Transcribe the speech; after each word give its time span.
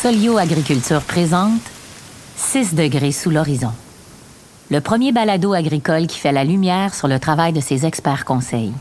Solio 0.00 0.38
Agriculture 0.38 1.00
présente 1.00 1.60
6 2.36 2.76
degrés 2.76 3.10
sous 3.10 3.30
l'horizon. 3.30 3.72
Le 4.70 4.80
premier 4.80 5.10
balado 5.10 5.54
agricole 5.54 6.06
qui 6.06 6.20
fait 6.20 6.30
la 6.30 6.44
lumière 6.44 6.94
sur 6.94 7.08
le 7.08 7.18
travail 7.18 7.52
de 7.52 7.60
ses 7.60 7.84
experts 7.84 8.24
conseils. 8.24 8.72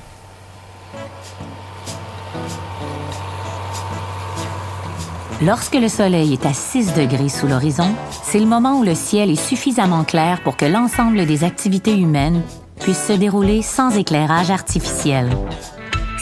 Lorsque 5.42 5.74
le 5.74 5.90
soleil 5.90 6.34
est 6.34 6.46
à 6.46 6.54
6 6.54 6.94
degrés 6.94 7.30
sous 7.30 7.48
l'horizon, 7.48 7.96
c'est 8.22 8.40
le 8.40 8.46
moment 8.46 8.78
où 8.78 8.84
le 8.84 8.94
ciel 8.94 9.32
est 9.32 9.44
suffisamment 9.44 10.04
clair 10.04 10.42
pour 10.44 10.56
que 10.56 10.66
l'ensemble 10.66 11.26
des 11.26 11.44
activités 11.44 11.98
humaines 11.98 12.44
puissent 12.80 13.08
se 13.08 13.14
dérouler 13.14 13.64
sans 13.64 13.98
éclairage 13.98 14.52
artificiel. 14.52 15.36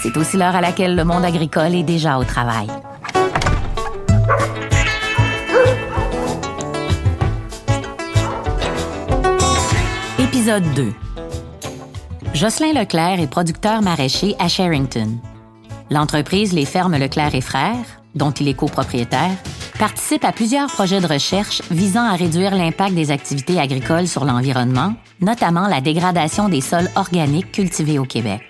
C'est 0.01 0.15
aussi 0.15 0.37
l'heure 0.37 0.55
à 0.55 0.61
laquelle 0.61 0.95
le 0.95 1.03
monde 1.03 1.25
agricole 1.25 1.75
est 1.75 1.83
déjà 1.83 2.17
au 2.17 2.23
travail. 2.23 2.67
Épisode 10.35 10.65
2. 10.73 10.93
Jocelyn 12.33 12.73
Leclerc 12.73 13.21
est 13.21 13.27
producteur 13.27 13.81
maraîcher 13.81 14.35
à 14.37 14.49
Sherrington. 14.49 15.17
L'entreprise 15.89 16.51
Les 16.51 16.65
Fermes 16.65 16.97
Leclerc 16.97 17.35
et 17.35 17.39
Frères 17.39 17.85
dont 18.15 18.31
il 18.31 18.49
est 18.49 18.53
copropriétaire, 18.53 19.31
participe 19.79 20.25
à 20.25 20.33
plusieurs 20.33 20.67
projets 20.67 20.99
de 20.99 21.07
recherche 21.07 21.61
visant 21.71 22.03
à 22.03 22.15
réduire 22.15 22.53
l'impact 22.53 22.95
des 22.95 23.11
activités 23.11 23.61
agricoles 23.61 24.09
sur 24.09 24.25
l'environnement, 24.25 24.93
notamment 25.21 25.67
la 25.67 25.79
dégradation 25.79 26.49
des 26.49 26.61
sols 26.61 26.89
organiques 26.97 27.53
cultivés 27.53 27.97
au 27.97 28.05
Québec. 28.05 28.41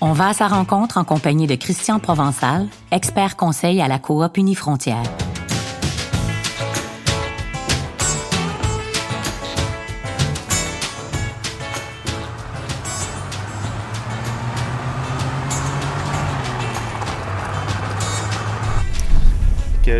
On 0.00 0.12
va 0.12 0.28
à 0.28 0.32
sa 0.32 0.48
rencontre 0.48 0.96
en 0.96 1.04
compagnie 1.04 1.46
de 1.46 1.56
Christian 1.56 1.98
Provençal, 1.98 2.68
expert 2.90 3.36
conseil 3.36 3.82
à 3.82 3.88
la 3.88 3.98
coop 3.98 4.38
Unifrontière. 4.38 5.04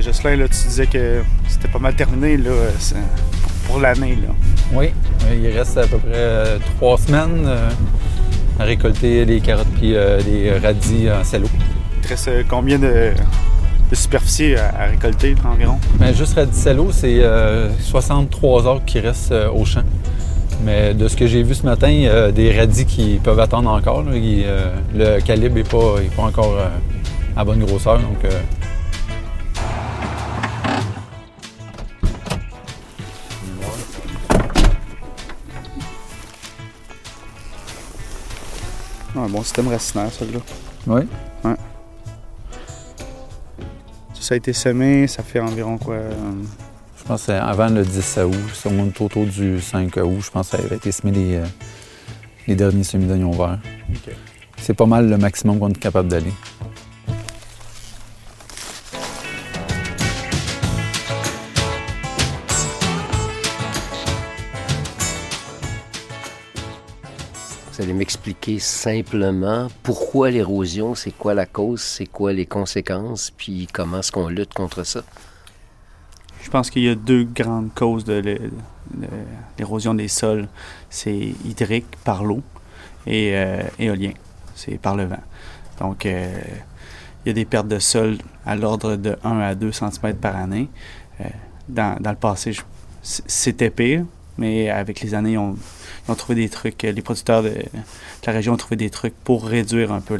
Jocelyn, 0.00 0.36
là, 0.36 0.48
tu 0.48 0.68
disais 0.68 0.86
que 0.86 1.22
c'était 1.48 1.68
pas 1.68 1.78
mal 1.78 1.94
terminé 1.94 2.36
là, 2.36 2.50
pour 3.66 3.80
l'année. 3.80 4.16
Oui, 4.72 4.90
il 5.30 5.48
reste 5.48 5.76
à 5.78 5.86
peu 5.86 5.98
près 5.98 6.10
euh, 6.14 6.58
trois 6.76 6.98
semaines 6.98 7.44
euh, 7.46 7.68
à 8.58 8.64
récolter 8.64 9.24
les 9.24 9.40
carottes 9.40 9.66
et 9.82 9.96
euh, 9.96 10.20
les 10.20 10.58
radis 10.58 11.10
en 11.10 11.24
salo. 11.24 11.46
Il 11.96 12.02
te 12.02 12.08
reste 12.08 12.30
combien 12.48 12.78
de, 12.78 13.12
superficie 13.92 14.54
à, 14.54 14.86
récolter 14.86 15.34
environ? 15.44 15.78
Ben, 15.98 16.14
juste 16.14 16.34
radis 16.34 16.58
salo, 16.58 16.90
c'est 16.92 17.22
63 17.80 18.66
heures 18.66 18.84
qui 18.84 19.00
restent 19.00 19.34
au 19.54 19.64
champ. 19.64 19.84
Mais 20.64 20.94
de 20.94 21.08
ce 21.08 21.16
que 21.16 21.26
j'ai 21.26 21.42
vu 21.42 21.54
ce 21.54 21.64
matin, 21.64 21.88
il 21.88 22.02
y 22.02 22.08
a 22.08 22.30
des 22.30 22.56
radis 22.56 22.86
qui 22.86 23.20
peuvent 23.22 23.40
attendre 23.40 23.70
encore. 23.70 24.04
le 24.04 25.20
calibre 25.20 25.56
n'est 25.56 25.64
pas, 25.64 25.96
pas, 26.16 26.22
encore 26.22 26.56
à 27.36 27.44
bonne 27.44 27.64
grosseur. 27.64 27.98
Donc, 27.98 28.24
un 39.22 39.28
bon 39.28 39.42
système 39.42 39.68
racinaire, 39.68 40.12
celui-là. 40.12 40.40
Oui. 40.86 41.02
Ouais. 41.44 41.54
Ça, 44.14 44.34
a 44.34 44.36
été 44.36 44.52
semé, 44.52 45.06
ça 45.06 45.22
fait 45.22 45.40
environ 45.40 45.78
quoi? 45.78 45.94
Euh, 45.94 46.12
je 46.96 47.04
pense 47.04 47.26
que 47.26 47.32
avant 47.32 47.68
le 47.68 47.84
10 47.84 48.18
août, 48.24 48.34
c'est 48.54 48.68
au 48.68 48.72
moins 48.72 48.88
autour 49.00 49.26
du 49.26 49.60
5 49.60 49.96
août, 49.96 50.20
je 50.20 50.30
pense 50.30 50.50
que 50.50 50.56
ça 50.56 50.62
avait 50.62 50.76
été 50.76 50.92
semé 50.92 51.12
les, 51.12 51.36
euh, 51.36 51.44
les 52.46 52.54
derniers 52.54 52.84
semis 52.84 53.06
d'oignons 53.06 53.32
verts. 53.32 53.58
C'est 54.58 54.74
pas 54.74 54.86
mal 54.86 55.08
le 55.08 55.18
maximum 55.18 55.58
qu'on 55.58 55.70
est 55.70 55.78
capable 55.78 56.08
d'aller. 56.08 56.32
Allez 67.80 67.92
m'expliquer 67.92 68.58
simplement 68.58 69.68
pourquoi 69.82 70.30
l'érosion, 70.30 70.94
c'est 70.94 71.12
quoi 71.12 71.34
la 71.34 71.46
cause, 71.46 71.80
c'est 71.80 72.06
quoi 72.06 72.32
les 72.32 72.46
conséquences, 72.46 73.30
puis 73.30 73.66
comment 73.72 74.00
est-ce 74.00 74.12
qu'on 74.12 74.28
lutte 74.28 74.52
contre 74.52 74.84
ça? 74.84 75.02
Je 76.42 76.50
pense 76.50 76.70
qu'il 76.70 76.82
y 76.82 76.88
a 76.88 76.94
deux 76.94 77.24
grandes 77.24 77.72
causes 77.72 78.04
de 78.04 78.50
l'érosion 79.58 79.94
des 79.94 80.08
sols. 80.08 80.48
C'est 80.90 81.34
hydrique 81.44 81.86
par 82.04 82.24
l'eau 82.24 82.42
et 83.06 83.36
euh, 83.36 83.62
éolien, 83.78 84.12
c'est 84.54 84.78
par 84.78 84.96
le 84.96 85.04
vent. 85.04 85.22
Donc, 85.78 86.04
euh, 86.04 86.40
il 87.24 87.28
y 87.28 87.30
a 87.30 87.34
des 87.34 87.44
pertes 87.44 87.68
de 87.68 87.78
sol 87.78 88.18
à 88.44 88.56
l'ordre 88.56 88.96
de 88.96 89.16
1 89.22 89.38
à 89.38 89.54
2 89.54 89.70
cm 89.72 90.14
par 90.20 90.36
année. 90.36 90.68
Euh, 91.20 91.24
dans, 91.68 91.96
le 92.04 92.16
passé, 92.16 92.56
c'était 93.02 93.70
pire, 93.70 94.04
mais 94.38 94.70
avec 94.70 95.00
les 95.00 95.14
années, 95.14 95.36
on, 95.38 95.56
ils 96.06 96.10
ont 96.10 96.14
trouvé 96.14 96.34
des 96.34 96.48
trucs, 96.48 96.84
euh, 96.84 96.92
les 96.92 97.02
producteurs 97.02 97.42
de, 97.42 97.54
la 98.26 98.32
région 98.32 98.54
ont 98.54 98.56
trouvé 98.56 98.76
des 98.76 98.90
trucs 98.90 99.14
pour 99.14 99.46
réduire 99.46 99.92
un 99.92 100.00
peu 100.00 100.18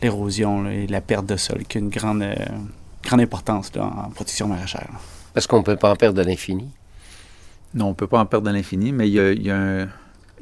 l'érosion 0.00 0.68
et 0.68 0.86
la 0.86 1.00
perte 1.00 1.26
de 1.26 1.36
sol, 1.36 1.64
qui 1.68 1.78
a 1.78 1.80
une 1.80 1.90
grande, 1.90 2.22
euh, 2.22 2.34
grande 3.02 3.20
importance 3.20 3.70
en 3.78 4.10
protection 4.10 4.48
maraîchère. 4.48 4.88
Parce 5.34 5.46
qu'on 5.46 5.58
ne 5.58 5.64
peut 5.64 5.76
pas 5.76 5.90
en 5.90 5.96
perdre 5.96 6.18
de 6.18 6.26
l'infini? 6.26 6.70
Non, 7.74 7.86
on 7.86 7.90
ne 7.90 7.94
peut 7.94 8.06
pas 8.06 8.20
en 8.20 8.26
perdre 8.26 8.46
de 8.46 8.52
l'infini, 8.52 8.92
mais 8.92 9.08
il 9.08 9.14
y 9.14 9.50
a, 9.50 9.88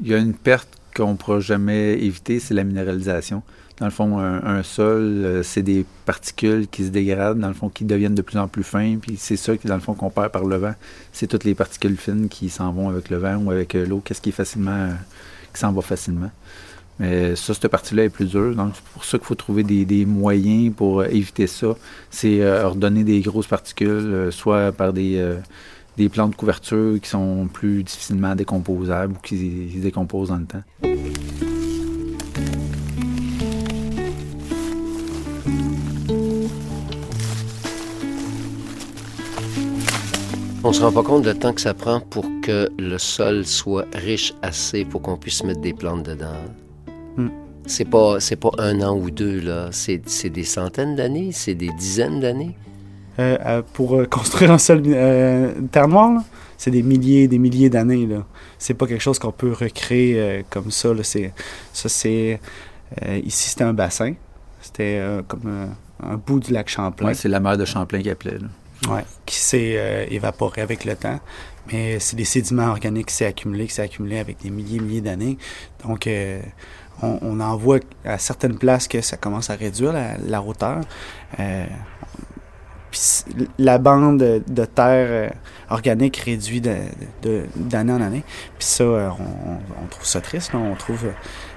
une 0.00 0.34
perte 0.34 0.68
qu'on 0.96 1.12
ne 1.12 1.16
pourra 1.16 1.40
jamais 1.40 1.92
éviter, 1.92 2.40
c'est 2.40 2.54
la 2.54 2.64
minéralisation. 2.64 3.42
Dans 3.80 3.86
le 3.86 3.92
fond, 3.92 4.18
un, 4.18 4.62
sol, 4.62 5.02
euh, 5.02 5.42
c'est 5.42 5.62
des 5.62 5.86
particules 6.04 6.68
qui 6.68 6.84
se 6.84 6.90
dégradent, 6.90 7.38
dans 7.38 7.48
le 7.48 7.54
fond, 7.54 7.70
qui 7.70 7.86
deviennent 7.86 8.14
de 8.14 8.20
plus 8.20 8.36
en 8.36 8.46
plus 8.46 8.62
fins, 8.62 8.98
puis 9.00 9.16
c'est 9.16 9.38
ça 9.38 9.56
qui, 9.56 9.66
dans 9.68 9.74
le 9.74 9.80
fond, 9.80 9.94
qu'on 9.94 10.10
perd 10.10 10.32
par 10.32 10.44
le 10.44 10.56
vent. 10.56 10.74
C'est 11.12 11.26
toutes 11.26 11.44
les 11.44 11.54
particules 11.54 11.96
fines 11.96 12.28
qui 12.28 12.50
s'en 12.50 12.72
vont 12.72 12.90
avec 12.90 13.08
le 13.08 13.16
vent 13.16 13.36
ou 13.36 13.50
avec 13.50 13.74
euh, 13.74 13.86
l'eau. 13.86 14.02
Qu'est-ce 14.04 14.20
qui 14.20 14.28
est 14.28 14.32
facilement, 14.32 14.70
euh, 14.70 14.92
qui 15.54 15.60
s'en 15.60 15.72
va 15.72 15.80
facilement? 15.80 16.30
Mais 16.98 17.34
ça, 17.36 17.54
cette 17.54 17.68
partie-là 17.68 18.04
est 18.04 18.10
plus 18.10 18.26
dure. 18.26 18.54
Donc, 18.54 18.72
c'est 18.74 18.84
pour 18.92 19.04
ça 19.06 19.16
qu'il 19.16 19.26
faut 19.26 19.34
trouver 19.34 19.62
des, 19.62 20.04
moyens 20.04 20.74
pour 20.76 21.02
éviter 21.02 21.46
ça. 21.46 21.68
C'est 22.10 22.44
ordonner 22.62 23.04
des 23.04 23.20
grosses 23.20 23.46
particules, 23.46 24.28
soit 24.30 24.70
par 24.72 24.92
des, 24.92 25.36
des 25.96 26.10
plantes 26.10 26.32
de 26.32 26.36
couverture 26.36 27.00
qui 27.00 27.08
sont 27.08 27.48
plus 27.50 27.82
difficilement 27.84 28.34
décomposables 28.34 29.14
ou 29.14 29.18
qui 29.22 29.72
se 29.74 29.78
décomposent 29.78 30.28
dans 30.28 30.36
le 30.36 30.44
temps. 30.44 30.62
On 40.62 40.74
se 40.74 40.82
rend 40.82 40.92
pas 40.92 41.02
compte 41.02 41.26
du 41.26 41.34
temps 41.34 41.54
que 41.54 41.60
ça 41.60 41.72
prend 41.72 42.00
pour 42.00 42.26
que 42.42 42.68
le 42.78 42.98
sol 42.98 43.46
soit 43.46 43.86
riche 43.94 44.34
assez 44.42 44.84
pour 44.84 45.00
qu'on 45.00 45.16
puisse 45.16 45.42
mettre 45.42 45.62
des 45.62 45.72
plantes 45.72 46.02
dedans. 46.02 46.36
Hmm. 47.16 47.30
C'est 47.64 47.86
pas 47.86 48.20
c'est 48.20 48.36
pas 48.36 48.50
un 48.58 48.82
an 48.82 48.94
ou 48.94 49.10
deux 49.10 49.40
là, 49.40 49.70
c'est 49.72 50.28
des 50.28 50.44
centaines 50.44 50.96
d'années, 50.96 51.30
c'est 51.32 51.54
des 51.54 51.70
dizaines 51.70 52.20
d'années. 52.20 52.56
Euh, 53.18 53.38
euh, 53.46 53.62
pour 53.72 53.96
euh, 53.96 54.04
construire 54.10 54.52
un 54.52 54.58
sol 54.58 54.86
une 54.86 55.68
terre 55.68 55.88
noire, 55.88 56.22
c'est 56.58 56.70
des 56.70 56.82
milliers 56.82 57.26
des 57.26 57.38
milliers 57.38 57.70
d'années 57.70 58.06
là. 58.06 58.26
C'est 58.58 58.74
pas 58.74 58.86
quelque 58.86 59.02
chose 59.02 59.18
qu'on 59.18 59.32
peut 59.32 59.54
recréer 59.58 60.44
comme 60.50 60.70
ça. 60.70 60.90
C'est 61.02 61.32
ça 61.72 61.88
c'est 61.88 62.38
ici 63.24 63.48
c'était 63.48 63.64
un 63.64 63.72
bassin, 63.72 64.12
c'était 64.60 65.02
comme 65.26 65.70
un 66.02 66.16
bout 66.16 66.38
du 66.38 66.52
lac 66.52 66.68
Champlain. 66.68 67.06
Ouais, 67.06 67.14
c'est 67.14 67.30
la 67.30 67.40
mer 67.40 67.56
de 67.56 67.64
Champlain 67.64 68.02
qui 68.02 68.10
appelait. 68.10 68.38
Là 68.38 68.48
qui 69.26 69.36
s'est 69.36 69.74
euh, 69.76 70.06
évaporé 70.08 70.62
avec 70.62 70.84
le 70.84 70.96
temps. 70.96 71.20
Mais 71.72 72.00
c'est 72.00 72.16
des 72.16 72.24
sédiments 72.24 72.70
organiques 72.70 73.06
qui 73.06 73.14
s'est 73.14 73.26
accumulé, 73.26 73.66
qui 73.66 73.74
s'est 73.74 73.82
accumulé 73.82 74.18
avec 74.18 74.38
des 74.42 74.50
milliers 74.50 74.78
et 74.78 74.80
milliers 74.80 75.00
d'années. 75.00 75.38
Donc, 75.84 76.06
euh, 76.06 76.40
on, 77.02 77.40
en 77.40 77.56
voit 77.56 77.80
à 78.04 78.18
certaines 78.18 78.58
places 78.58 78.86
que 78.86 79.00
ça 79.00 79.16
commence 79.16 79.48
à 79.48 79.54
réduire 79.54 79.92
la, 79.92 80.42
hauteur. 80.42 80.80
Euh, 81.38 81.66
la 83.58 83.78
bande 83.78 84.18
de, 84.18 84.64
terre 84.66 85.32
organique 85.70 86.16
réduit 86.18 86.60
d'année 86.60 87.92
en 87.92 88.02
année. 88.02 88.22
Puis 88.58 88.68
ça, 88.68 88.84
on, 88.84 89.86
trouve 89.88 90.04
ça 90.04 90.20
triste. 90.20 90.50
On 90.54 90.74
trouve 90.74 91.06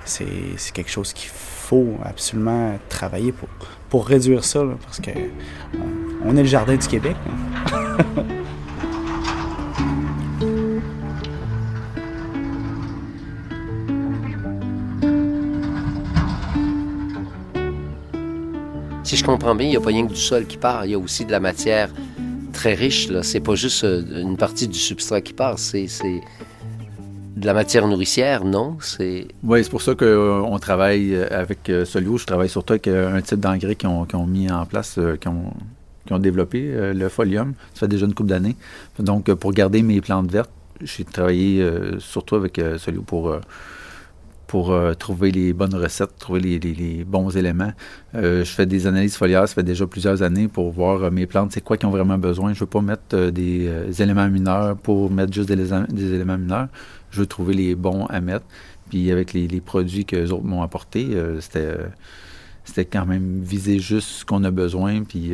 c'est 0.06 0.26
quelque 0.74 0.92
chose 0.92 1.12
qu'il 1.12 1.30
faut 1.30 1.98
absolument 2.06 2.78
travailler 2.88 3.32
pour, 3.32 3.50
pour 3.90 4.08
réduire 4.08 4.46
ça, 4.46 4.64
parce 4.86 5.00
que 5.00 5.12
est 6.32 6.42
le 6.42 6.46
jardin 6.46 6.76
du 6.76 6.88
Québec. 6.88 7.16
si 19.04 19.20
je 19.20 19.24
comprends 19.24 19.54
bien, 19.54 19.68
il 19.68 19.70
n'y 19.70 19.78
a 19.78 19.80
pas 19.80 19.90
rien 19.90 20.08
que 20.08 20.14
du 20.14 20.20
sol 20.20 20.48
qui 20.48 20.58
part, 20.58 20.86
il 20.86 20.92
y 20.92 20.96
a 20.96 20.98
aussi 20.98 21.24
de 21.24 21.32
la 21.32 21.40
matière 21.40 21.90
très 22.52 22.74
riche. 22.74 23.10
Là, 23.10 23.22
c'est 23.22 23.42
pas 23.42 23.54
juste 23.54 23.84
une 23.84 24.38
partie 24.38 24.68
du 24.68 24.80
substrat 24.80 25.22
qui 25.22 25.34
part, 25.34 25.60
c'est 25.60 25.88
de 27.36 27.46
la 27.46 27.54
matière 27.54 27.88
nourricière, 27.88 28.44
non? 28.44 28.78
C'est... 28.82 29.28
Oui, 29.44 29.64
c'est 29.64 29.70
pour 29.70 29.84
ça 29.84 29.94
qu'on 29.94 30.58
travaille 30.60 31.16
avec 31.16 31.72
Solio. 31.86 32.18
Je 32.18 32.26
travaille 32.26 32.50
surtout 32.50 32.74
avec 32.74 32.88
un 32.88 33.22
type 33.22 33.40
d'engrais 33.40 33.76
qu'ils 33.76 33.90
ont, 33.90 34.26
mis 34.26 34.52
en 34.52 34.66
place, 34.66 34.98
qui 35.22 35.28
ont, 35.28 35.54
qui 36.14 36.20
ont 36.20 36.20
développé 36.20 36.94
le 36.94 37.10
folium. 37.10 37.54
Ça 37.74 37.82
fait 37.82 37.88
déjà 37.88 38.06
une 38.06 38.14
couple 38.14 38.30
d'années. 38.30 38.56
Donc, 39.00 39.34
pour 39.34 39.52
garder 39.52 39.82
mes 39.82 40.02
plantes 40.02 40.32
vertes, 40.32 40.52
j'ai 40.82 41.04
travaillé 41.04 41.66
surtout 42.00 42.36
avec 42.36 42.62
Solio 42.78 43.02
pour 43.02 43.36
pour 44.54 44.72
euh, 44.72 44.94
trouver 44.94 45.32
les 45.32 45.52
bonnes 45.52 45.74
recettes, 45.74 46.16
trouver 46.20 46.60
les, 46.60 47.04
bons 47.04 47.36
éléments. 47.36 47.72
Euh, 48.14 48.46
je 48.46 48.52
fais 48.52 48.68
des 48.68 48.86
analyses 48.86 49.16
foliaires, 49.16 49.48
ça 49.48 49.56
fait 49.56 49.64
déjà 49.64 49.88
plusieurs 49.88 50.22
années 50.22 50.48
pour 50.48 50.70
voir 50.70 51.02
euh, 51.02 51.10
mes 51.10 51.26
plantes, 51.26 51.52
c'est 51.52 51.62
quoi 51.62 51.76
qui 51.76 51.88
ont 51.88 51.90
vraiment 51.90 52.20
besoin. 52.20 52.50
Je 52.54 52.58
ne 52.58 52.60
veux 52.60 52.68
pas 52.68 52.82
mettre 52.82 53.32
des 53.32 53.68
éléments 54.00 54.30
mineurs 54.30 54.78
pour 54.78 55.10
mettre 55.10 55.34
juste 55.34 55.52
des, 55.52 56.14
éléments 56.14 56.38
mineurs. 56.38 56.68
Je 57.10 57.22
veux 57.22 57.26
trouver 57.26 57.56
les 57.56 57.74
bons 57.74 58.06
à 58.06 58.22
mettre. 58.22 58.46
Puis 58.92 59.10
avec 59.10 59.34
les, 59.34 59.60
produits 59.60 60.06
que 60.06 60.18
les 60.18 60.32
autres 60.32 60.44
m'ont 60.44 60.62
apportés, 60.62 61.08
c'était 61.40 61.76
c'était 62.66 62.86
quand 62.86 63.06
même 63.06 63.42
viser 63.42 63.80
juste 63.80 64.08
ce 64.08 64.26
qu'on 64.26 64.44
a 64.44 64.52
besoin, 64.52 65.04
puis 65.04 65.34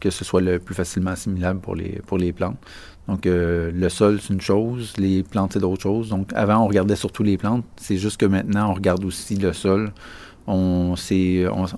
que 0.00 0.10
ce 0.10 0.24
soit 0.24 0.40
le 0.40 0.58
plus 0.58 0.74
facilement 0.74 1.12
assimilable 1.12 1.60
pour 1.60 1.76
les, 1.76 2.00
pour 2.06 2.18
les 2.18 2.32
plantes. 2.32 2.58
Donc, 3.08 3.26
euh, 3.26 3.70
le 3.72 3.88
sol, 3.88 4.18
c'est 4.20 4.32
une 4.32 4.40
chose, 4.40 4.94
les 4.98 5.22
plantes, 5.22 5.52
c'est 5.52 5.60
d'autres 5.60 5.82
choses. 5.82 6.08
Donc, 6.08 6.32
avant, 6.34 6.64
on 6.64 6.66
regardait 6.66 6.96
surtout 6.96 7.22
les 7.22 7.36
plantes. 7.36 7.64
C'est 7.76 7.98
juste 7.98 8.18
que 8.18 8.26
maintenant, 8.26 8.70
on 8.70 8.74
regarde 8.74 9.04
aussi 9.04 9.36
le 9.36 9.52
sol. 9.52 9.92
On, 10.48 10.94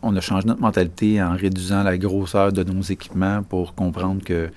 on, 0.02 0.16
a 0.16 0.20
changé 0.20 0.46
notre 0.46 0.60
mentalité 0.60 1.22
en 1.22 1.32
réduisant 1.34 1.82
la 1.82 1.96
grosseur 1.96 2.52
de 2.52 2.62
nos 2.64 2.82
équipements 2.82 3.42
pour 3.42 3.74
comprendre 3.74 4.22
que 4.22 4.50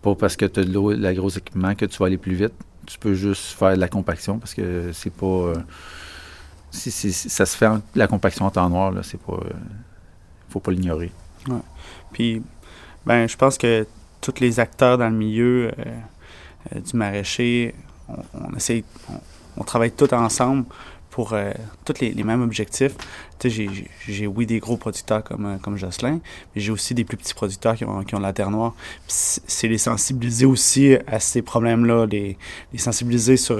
pas 0.00 0.14
parce 0.14 0.36
que 0.36 0.46
tu 0.46 0.60
as 0.60 0.64
de 0.64 0.94
la 0.94 1.12
gros 1.12 1.28
équipement 1.28 1.74
que 1.74 1.84
tu 1.84 1.98
vas 1.98 2.06
aller 2.06 2.16
plus 2.16 2.34
vite. 2.34 2.54
Tu 2.86 2.98
peux 2.98 3.12
juste 3.14 3.58
faire 3.58 3.74
de 3.74 3.80
la 3.80 3.88
compaction 3.88 4.38
parce 4.38 4.54
que 4.54 4.92
c'est 4.92 5.12
pas. 5.12 5.26
Euh, 5.26 5.54
si, 6.70 6.90
ça 7.12 7.46
se 7.46 7.56
fait 7.56 7.68
la 7.94 8.06
compaction 8.06 8.46
en 8.46 8.50
temps 8.50 8.68
noir, 8.68 8.90
là, 8.90 9.02
c'est 9.02 9.20
pas. 9.20 9.34
Euh, 9.34 9.52
faut 10.50 10.60
pas 10.60 10.70
l'ignorer. 10.70 11.12
Ouais. 11.48 11.60
Puis, 12.12 12.42
ben, 13.04 13.28
je 13.28 13.36
pense 13.36 13.58
que 13.58 13.86
tous 14.20 14.40
les 14.40 14.60
acteurs 14.60 14.98
dans 14.98 15.08
le 15.08 15.14
milieu 15.14 15.68
euh, 15.78 15.84
euh, 16.74 16.80
du 16.80 16.96
maraîcher, 16.96 17.74
on, 18.08 18.54
essaie, 18.56 18.84
on, 19.56 19.64
travaille 19.64 19.92
tous 19.92 20.12
ensemble 20.12 20.64
pour 21.18 21.32
euh, 21.32 21.50
tous 21.84 22.00
les, 22.00 22.22
mêmes 22.22 22.42
objectifs. 22.42 22.94
J'ai, 23.44 24.28
oui, 24.28 24.46
des 24.46 24.60
gros 24.60 24.76
producteurs 24.76 25.24
comme, 25.24 25.58
comme 25.60 25.76
Jocelyn, 25.76 26.20
mais 26.54 26.60
j'ai 26.60 26.70
aussi 26.70 26.94
des 26.94 27.02
plus 27.02 27.16
petits 27.16 27.34
producteurs 27.34 27.74
qui 27.74 27.84
ont, 27.84 28.20
la 28.20 28.32
terre 28.32 28.52
noire. 28.52 28.72
c'est 29.08 29.66
les 29.66 29.78
sensibiliser 29.78 30.46
aussi 30.46 30.94
à 31.08 31.18
ces 31.18 31.42
problèmes-là, 31.42 32.06
les, 32.06 32.36
sensibiliser 32.76 33.36
sur 33.36 33.58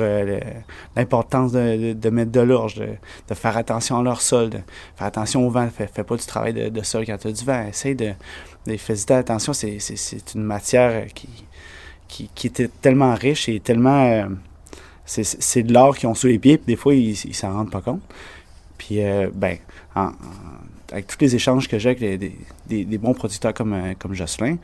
l'importance 0.94 1.50
de, 1.50 1.94
de, 1.94 2.10
mettre 2.10 2.30
de 2.30 2.38
l'orge, 2.38 2.76
de, 2.76 2.90
de, 3.28 3.34
faire 3.34 3.56
attention 3.56 3.98
à 3.98 4.04
leur 4.04 4.20
sol, 4.20 4.50
de 4.50 4.58
faire 4.94 5.08
attention 5.08 5.44
au 5.44 5.50
vent. 5.50 5.68
Fais, 5.68 5.88
fais 5.92 6.04
pas 6.04 6.14
du 6.14 6.26
travail 6.26 6.52
de, 6.52 6.82
sol 6.84 7.06
quand 7.06 7.18
tu 7.18 7.26
as 7.26 7.32
du 7.32 7.44
vent. 7.44 7.66
Essaye 7.66 7.96
de, 7.96 8.12
faites 8.76 9.10
attention, 9.10 9.52
c'est 9.52 10.34
une 10.36 10.44
matière 10.44 11.06
qui, 12.06 12.30
était 12.46 12.68
tellement 12.68 13.16
riche 13.16 13.48
et 13.48 13.58
tellement. 13.58 14.04
Euh, 14.04 14.28
c'est 15.08 15.62
de 15.62 15.72
l'or 15.72 15.96
qu'ils 15.96 16.08
ont 16.08 16.14
sous 16.14 16.26
les 16.26 16.38
pieds, 16.38 16.58
puis 16.58 16.66
des 16.66 16.76
fois, 16.76 16.94
ils 16.94 17.16
s'en 17.34 17.52
rendent 17.52 17.70
pas 17.70 17.80
compte. 17.80 18.02
Puis, 18.76 19.02
euh, 19.02 19.30
ben, 19.34 19.58
avec 20.92 21.06
tous 21.06 21.18
les 21.20 21.34
échanges 21.34 21.66
que 21.66 21.78
j'ai 21.78 21.90
avec 21.90 22.00
des, 22.00 22.84
des, 22.84 22.98
bons 22.98 23.14
producteurs 23.14 23.54
comme, 23.54 23.72
euh, 23.72 23.94
comme 23.98 24.14
Jocelyn, 24.14 24.58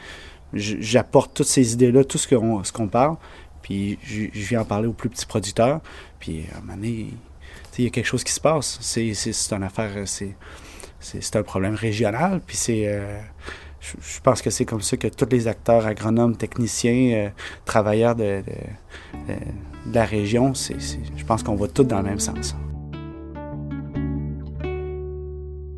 j'apporte 0.52 1.34
toutes 1.34 1.46
ces 1.46 1.72
idées-là, 1.72 2.04
tout 2.04 2.18
ce 2.18 2.72
qu'on 2.72 2.88
parle, 2.88 3.16
puis 3.62 3.98
je, 4.02 4.28
viens 4.32 4.60
en 4.60 4.64
parler 4.64 4.86
aux 4.86 4.92
plus 4.92 5.08
petits 5.08 5.26
producteurs. 5.26 5.80
Puis, 6.20 6.44
à 6.54 6.58
un 6.58 6.60
moment 6.60 6.74
donné, 6.74 7.08
il 7.78 7.84
y 7.84 7.86
a 7.86 7.90
quelque 7.90 8.06
chose 8.06 8.22
qui 8.22 8.32
se 8.32 8.40
passe. 8.40 8.78
C'est 8.80 9.12
une 9.50 9.62
affaire, 9.64 9.90
c'est 10.06 11.36
un 11.36 11.42
problème 11.42 11.74
régional, 11.74 12.40
puis 12.46 12.56
c'est 12.56 12.86
je, 14.00 14.20
pense 14.20 14.42
que 14.42 14.50
c'est 14.50 14.64
comme 14.64 14.80
ça 14.80 14.96
que 14.96 15.08
tous 15.08 15.28
les 15.30 15.48
acteurs, 15.48 15.86
agronomes, 15.86 16.36
techniciens, 16.36 17.16
euh, 17.16 17.28
travailleurs 17.64 18.14
de, 18.14 18.42
la 19.92 20.04
région, 20.04 20.52
je 20.54 21.24
pense 21.24 21.42
qu'on 21.42 21.56
va 21.56 21.68
tous 21.68 21.84
dans 21.84 21.98
le 21.98 22.04
même 22.04 22.20
sens. 22.20 22.56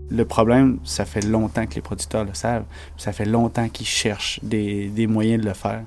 Le 0.09 0.25
problème, 0.25 0.79
ça 0.85 1.05
fait 1.05 1.21
longtemps 1.21 1.67
que 1.67 1.75
les 1.75 1.83
producteurs 1.83 2.25
le 2.25 2.33
savent. 2.33 2.65
Ça 2.97 3.13
fait 3.13 3.25
longtemps 3.25 3.69
qu'ils 3.69 3.87
cherchent 3.87 4.41
des, 4.43 5.07
moyens 5.09 5.43
de 5.43 5.49
le 5.49 5.55
faire. 5.55 5.83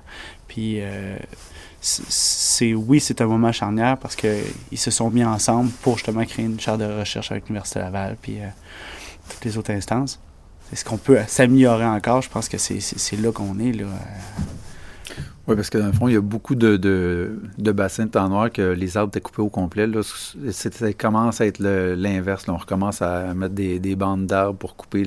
Puis, 0.47 0.81
euh, 0.81 1.17
c'est 1.81 2.73
oui, 2.73 2.99
c'est 2.99 3.21
un 3.21 3.27
moment 3.27 3.51
charnière 3.51 3.97
parce 3.97 4.15
qu'ils 4.15 4.43
se 4.75 4.91
sont 4.91 5.09
mis 5.09 5.23
ensemble 5.23 5.71
pour 5.81 5.95
justement 5.95 6.25
créer 6.25 6.45
une 6.45 6.59
chaire 6.59 6.77
de 6.77 6.85
recherche 6.85 7.31
avec 7.31 7.47
l'Université 7.47 7.79
Laval 7.79 8.17
puis 8.21 8.39
euh, 8.39 8.47
toutes 9.29 9.45
les 9.45 9.57
autres 9.57 9.71
instances. 9.71 10.19
Est-ce 10.73 10.83
qu'on 10.85 10.97
peut 10.97 11.17
s'améliorer 11.25 11.85
encore? 11.85 12.21
Je 12.21 12.29
pense 12.29 12.49
que 12.49 12.57
c'est 12.57 13.17
là 13.17 13.31
qu'on 13.31 13.57
est. 13.59 13.71
Là. 13.71 13.85
Oui, 15.49 15.55
parce 15.55 15.71
que 15.71 15.79
dans 15.79 15.87
le 15.87 15.93
fond, 15.93 16.07
il 16.07 16.13
y 16.13 16.17
a 16.17 16.21
beaucoup 16.21 16.53
de, 16.53 16.77
de, 16.77 17.71
bassins 17.71 18.05
de 18.05 18.11
temps 18.11 18.29
noir 18.29 18.51
que 18.51 18.61
les 18.61 18.97
arbres 18.97 19.09
étaient 19.09 19.19
coupés 19.19 19.41
au 19.41 19.49
complet. 19.49 19.87
Là. 19.87 20.01
Ça 20.51 20.93
commence 20.93 21.41
à 21.41 21.47
être 21.47 21.57
l'inverse. 21.59 22.45
On 22.47 22.55
recommence 22.55 23.01
à 23.01 23.33
mettre 23.33 23.55
des, 23.55 23.95
bandes 23.95 24.27
d'arbres 24.27 24.59
pour 24.59 24.75
couper 24.75 25.05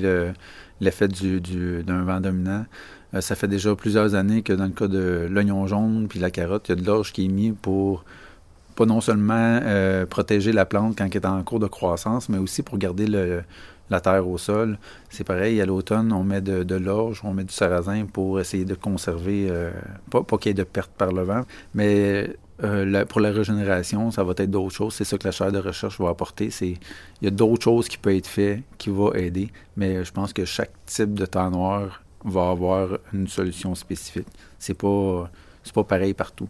l'effet 0.81 1.07
d'un 1.07 2.03
vent 2.03 2.19
dominant. 2.19 2.65
Euh, 3.13 3.21
ça 3.21 3.35
fait 3.35 3.47
déjà 3.47 3.73
plusieurs 3.73 4.15
années 4.15 4.41
que 4.41 4.51
dans 4.51 4.65
le 4.65 4.71
cas 4.71 4.87
de 4.87 5.27
l'oignon 5.31 5.65
jaune 5.65 6.07
puis 6.09 6.19
la 6.19 6.29
carotte, 6.29 6.67
il 6.67 6.75
y 6.75 6.77
a 6.77 6.81
de 6.81 6.85
l'orge 6.85 7.13
qui 7.13 7.25
est 7.25 7.29
mis 7.29 7.51
pour 7.51 8.03
pas 8.75 8.85
non 8.85 9.01
seulement 9.01 9.59
euh, 9.63 10.05
protéger 10.05 10.51
la 10.51 10.65
plante 10.65 10.97
quand 10.97 11.05
elle 11.05 11.15
est 11.15 11.25
en 11.25 11.41
cours 11.43 11.59
de 11.59 11.67
croissance, 11.67 12.27
mais 12.27 12.39
aussi 12.39 12.63
pour 12.63 12.77
garder 12.79 13.05
le, 13.05 13.43
la 13.93 14.01
terre 14.01 14.27
au 14.27 14.37
sol. 14.37 14.77
C'est 15.09 15.23
pareil, 15.23 15.61
à 15.61 15.65
l'automne, 15.65 16.11
on 16.11 16.23
met 16.23 16.41
de, 16.41 16.75
l'orge, 16.75 17.21
on 17.23 17.33
met 17.33 17.43
du 17.43 17.53
sarrasin 17.53 18.05
pour 18.05 18.39
essayer 18.39 18.65
de 18.65 18.75
conserver, 18.75 19.47
euh, 19.49 19.71
pas, 20.09 20.23
qu'il 20.37 20.49
y 20.49 20.51
ait 20.51 20.53
de 20.53 20.63
perte 20.63 20.91
par 20.97 21.11
le 21.11 21.23
vent, 21.23 21.41
mais 21.73 22.35
euh, 22.63 23.05
pour 23.05 23.21
la 23.21 23.31
régénération, 23.31 24.11
ça 24.11 24.23
va 24.23 24.33
être 24.37 24.49
d'autres 24.49 24.75
choses. 24.75 24.95
C'est 24.95 25.03
ça 25.03 25.17
que 25.17 25.25
la 25.25 25.31
chaire 25.31 25.51
de 25.51 25.59
recherche 25.59 25.99
va 25.99 26.09
apporter. 26.09 26.49
Il 26.61 26.77
y 27.21 27.27
a 27.27 27.31
d'autres 27.31 27.63
choses 27.63 27.87
qui 27.87 27.97
peuvent 27.97 28.15
être 28.15 28.27
faites 28.27 28.61
qui 28.77 28.89
vont 28.89 29.13
aider, 29.13 29.49
mais 29.77 30.03
je 30.03 30.11
pense 30.11 30.33
que 30.33 30.45
chaque 30.45 30.73
type 30.85 31.13
de 31.13 31.25
temps 31.25 31.51
noir 31.51 32.03
va 32.25 32.49
avoir 32.49 32.87
une 33.13 33.27
solution 33.27 33.75
spécifique. 33.75 34.27
C'est 34.59 34.77
pas 34.77 35.29
pas 35.73 35.83
pareil 35.83 36.13
partout. 36.13 36.49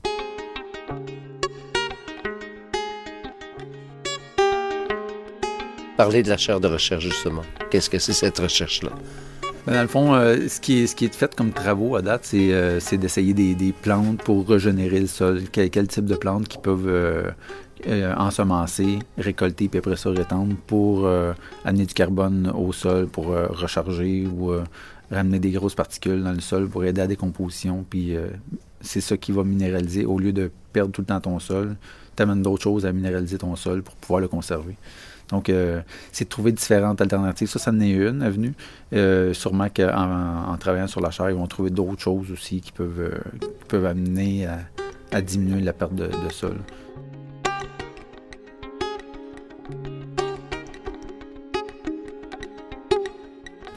Parler 5.97 6.23
de 6.23 6.29
la 6.29 6.37
chaire 6.37 6.59
de 6.59 6.67
recherche, 6.67 7.03
justement. 7.03 7.43
Qu'est-ce 7.69 7.89
que 7.89 7.99
c'est 7.99 8.13
cette 8.13 8.39
recherche-là? 8.39 8.89
Ben, 9.67 9.75
dans 9.75 9.81
le 9.83 9.87
fond, 9.87 10.15
euh, 10.15 10.47
ce, 10.47 10.59
qui 10.59 10.83
est, 10.83 11.15
fait 11.15 11.35
comme 11.35 11.51
travaux 11.51 11.95
à 11.95 12.01
date, 12.01 12.21
c'est 12.25 12.51
euh, 12.51 12.79
d'essayer 12.93 13.33
des, 13.33 13.73
plantes 13.79 14.21
pour 14.23 14.47
régénérer 14.49 14.99
le 14.99 15.07
sol. 15.07 15.43
Quel, 15.51 15.87
type 15.87 16.05
de 16.05 16.15
plantes 16.15 16.47
qui 16.47 16.57
peuvent 16.57 16.87
euh, 16.87 17.31
ensemencer, 18.17 18.99
récolter, 19.19 19.69
puis 19.69 19.77
après 19.77 19.95
ça 19.95 20.09
rétendre 20.09 20.55
pour 20.67 21.07
amener 21.63 21.85
du 21.85 21.93
carbone 21.93 22.51
au 22.55 22.73
sol, 22.73 23.07
pour 23.07 23.27
recharger 23.27 24.25
ou 24.25 24.51
ramener 25.11 25.39
des 25.39 25.51
grosses 25.51 25.75
particules 25.75 26.23
dans 26.23 26.31
le 26.31 26.39
sol 26.39 26.67
pour 26.67 26.85
aider 26.85 27.01
à 27.01 27.03
la 27.03 27.09
décomposition. 27.09 27.85
Puis 27.89 28.15
c'est 28.81 29.01
ça 29.01 29.17
qui 29.17 29.31
va 29.31 29.43
minéraliser. 29.43 30.05
Au 30.05 30.17
lieu 30.17 30.31
de 30.31 30.49
perdre 30.71 30.91
tout 30.91 31.01
le 31.01 31.07
temps 31.07 31.19
ton 31.19 31.39
sol, 31.39 31.75
tu 32.15 32.23
amènes 32.23 32.41
d'autres 32.41 32.63
choses 32.63 32.85
à 32.85 32.91
minéraliser 32.91 33.37
ton 33.37 33.55
sol 33.55 33.83
pour 33.83 33.95
pouvoir 33.95 34.21
le 34.21 34.27
conserver. 34.27 34.75
Donc, 35.29 35.49
euh, 35.49 35.81
c'est 36.11 36.25
de 36.25 36.29
trouver 36.29 36.51
différentes 36.51 37.01
alternatives. 37.01 37.49
Ça, 37.49 37.59
ça 37.59 37.71
en 37.71 37.79
est 37.79 37.89
une 37.89 38.21
avenue. 38.21 38.53
Euh, 38.93 39.33
sûrement 39.33 39.67
qu'en 39.69 40.51
en 40.51 40.57
travaillant 40.57 40.87
sur 40.87 41.01
la 41.01 41.11
chair, 41.11 41.29
ils 41.29 41.35
vont 41.35 41.47
trouver 41.47 41.69
d'autres 41.69 42.01
choses 42.01 42.31
aussi 42.31 42.61
qui 42.61 42.71
peuvent, 42.71 43.11
euh, 43.73 43.89
amener 43.89 44.47
à, 45.11 45.21
diminuer 45.21 45.61
la 45.61 45.73
perte 45.73 45.95
de, 45.95 46.09
sol. 46.31 46.57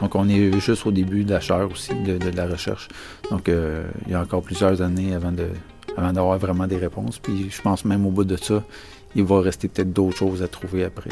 Donc, 0.01 0.15
on 0.15 0.29
est 0.29 0.61
juste 0.61 0.87
au 0.87 0.91
début 0.91 1.25
de 1.25 1.31
la 1.31 1.41
chair 1.41 1.69
aussi, 1.71 1.95
de, 1.95 2.31
la 2.37 2.47
recherche. 2.47 2.89
Donc, 3.31 3.49
il 3.49 4.13
y 4.13 4.15
a 4.15 4.21
encore 4.21 4.43
plusieurs 4.43 4.83
années 4.83 5.15
avant 5.15 5.33
de 5.33 5.49
avant 5.97 6.13
d'avoir 6.13 6.39
vraiment 6.39 6.67
des 6.67 6.77
réponses. 6.77 7.19
Puis, 7.19 7.51
je 7.51 7.63
pense 7.63 7.85
même 7.85 8.07
au 8.07 8.11
bout 8.11 8.25
de 8.25 8.37
ça, 8.37 8.63
il 9.15 9.25
va 9.25 9.41
rester 9.41 9.69
peut-être 9.69 9.93
d'autres 9.93 10.17
choses 10.17 10.43
à 10.43 10.49
trouver 10.49 10.85
après. 10.85 11.11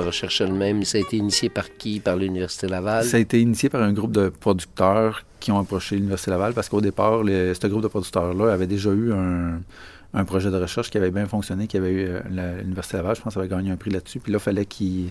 Recherche 0.00 0.40
elle-même, 0.40 0.84
ça 0.84 0.98
a 0.98 1.00
été 1.00 1.16
initié 1.16 1.48
par 1.48 1.76
qui? 1.76 2.00
Par 2.00 2.16
l'Université 2.16 2.66
Laval? 2.68 3.04
Ça 3.04 3.16
a 3.16 3.20
été 3.20 3.40
initié 3.40 3.68
par 3.68 3.82
un 3.82 3.92
groupe 3.92 4.12
de 4.12 4.28
producteurs 4.28 5.24
qui 5.40 5.52
ont 5.52 5.58
approché 5.58 5.96
l'Université 5.96 6.30
Laval 6.30 6.52
parce 6.54 6.68
qu'au 6.68 6.80
départ, 6.80 7.22
ce 7.24 7.66
groupe 7.66 7.82
de 7.82 7.88
producteurs-là 7.88 8.52
avait 8.52 8.66
déjà 8.66 8.90
eu 8.90 9.12
un, 9.12 10.24
projet 10.24 10.50
de 10.50 10.56
recherche 10.56 10.90
qui 10.90 10.98
avait 10.98 11.10
bien 11.10 11.26
fonctionné, 11.26 11.66
qui 11.66 11.76
avait 11.76 11.92
eu 11.92 12.06
euh, 12.08 12.60
l'Université 12.62 12.96
Laval, 12.96 13.14
je 13.14 13.20
pense, 13.20 13.36
avait 13.36 13.46
gagné 13.46 13.70
un 13.70 13.76
prix 13.76 13.90
là-dessus. 13.90 14.18
Puis 14.18 14.32
là, 14.32 14.38
il 14.38 14.42
fallait 14.42 14.66
qu'ils 14.66 15.10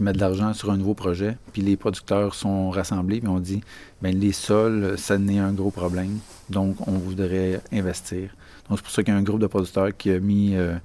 mettent 0.00 0.16
de 0.16 0.20
l'argent 0.20 0.52
sur 0.54 0.70
un 0.70 0.76
nouveau 0.76 0.94
projet. 0.94 1.36
Puis 1.52 1.62
les 1.62 1.76
producteurs 1.76 2.34
sont 2.34 2.70
rassemblés, 2.70 3.20
puis 3.20 3.28
on 3.28 3.40
dit, 3.40 3.62
bien, 4.00 4.12
les 4.12 4.32
sols, 4.32 4.94
ça 4.96 5.18
n'est 5.18 5.38
un 5.38 5.52
gros 5.52 5.70
problème. 5.70 6.18
Donc, 6.50 6.86
on 6.86 6.92
voudrait 6.92 7.60
investir. 7.72 8.30
Donc, 8.68 8.78
c'est 8.78 8.84
pour 8.84 8.92
ça 8.92 9.02
qu'il 9.02 9.12
y 9.12 9.16
a 9.16 9.20
un 9.20 9.22
groupe 9.22 9.40
de 9.40 9.46
producteurs 9.46 9.96
qui 9.96 10.10
a 10.10 10.20
mis 10.20 10.54
euh, 10.54 10.76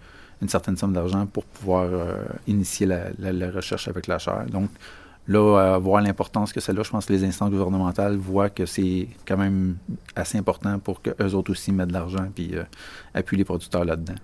une 0.42 0.50
certaine 0.50 0.78
somme 0.78 0.94
d'argent 0.94 1.26
pour 1.26 1.44
pouvoir 1.44 1.86
euh, 1.86 2.24
initier 2.48 2.86
la, 2.86 3.10
la, 3.20 3.52
recherche 3.52 3.88
avec 3.88 4.08
la 4.08 4.20
chaire. 4.20 4.46
Donc, 4.52 4.70
là, 5.28 5.78
voir 5.78 6.02
l'importance 6.02 6.54
que 6.54 6.60
c'est 6.60 6.74
là, 6.74 6.84
je 6.84 6.90
pense 6.90 7.06
que 7.06 7.14
les 7.14 7.24
instances 7.24 7.52
gouvernementales 7.52 8.16
voient 8.18 8.50
que 8.50 8.66
c'est 8.66 9.08
quand 9.28 9.38
même 9.38 9.78
assez 10.16 10.38
important 10.38 10.80
pour 10.80 11.02
qu'eux 11.02 11.34
autres 11.34 11.52
aussi 11.52 11.72
mettent 11.72 11.90
de 11.90 11.94
l'argent 11.94 12.28
puis 12.34 12.52
euh, 12.56 12.64
appuient 13.14 13.38
les 13.38 13.46
producteurs 13.46 13.86
là-dedans. 13.86 14.16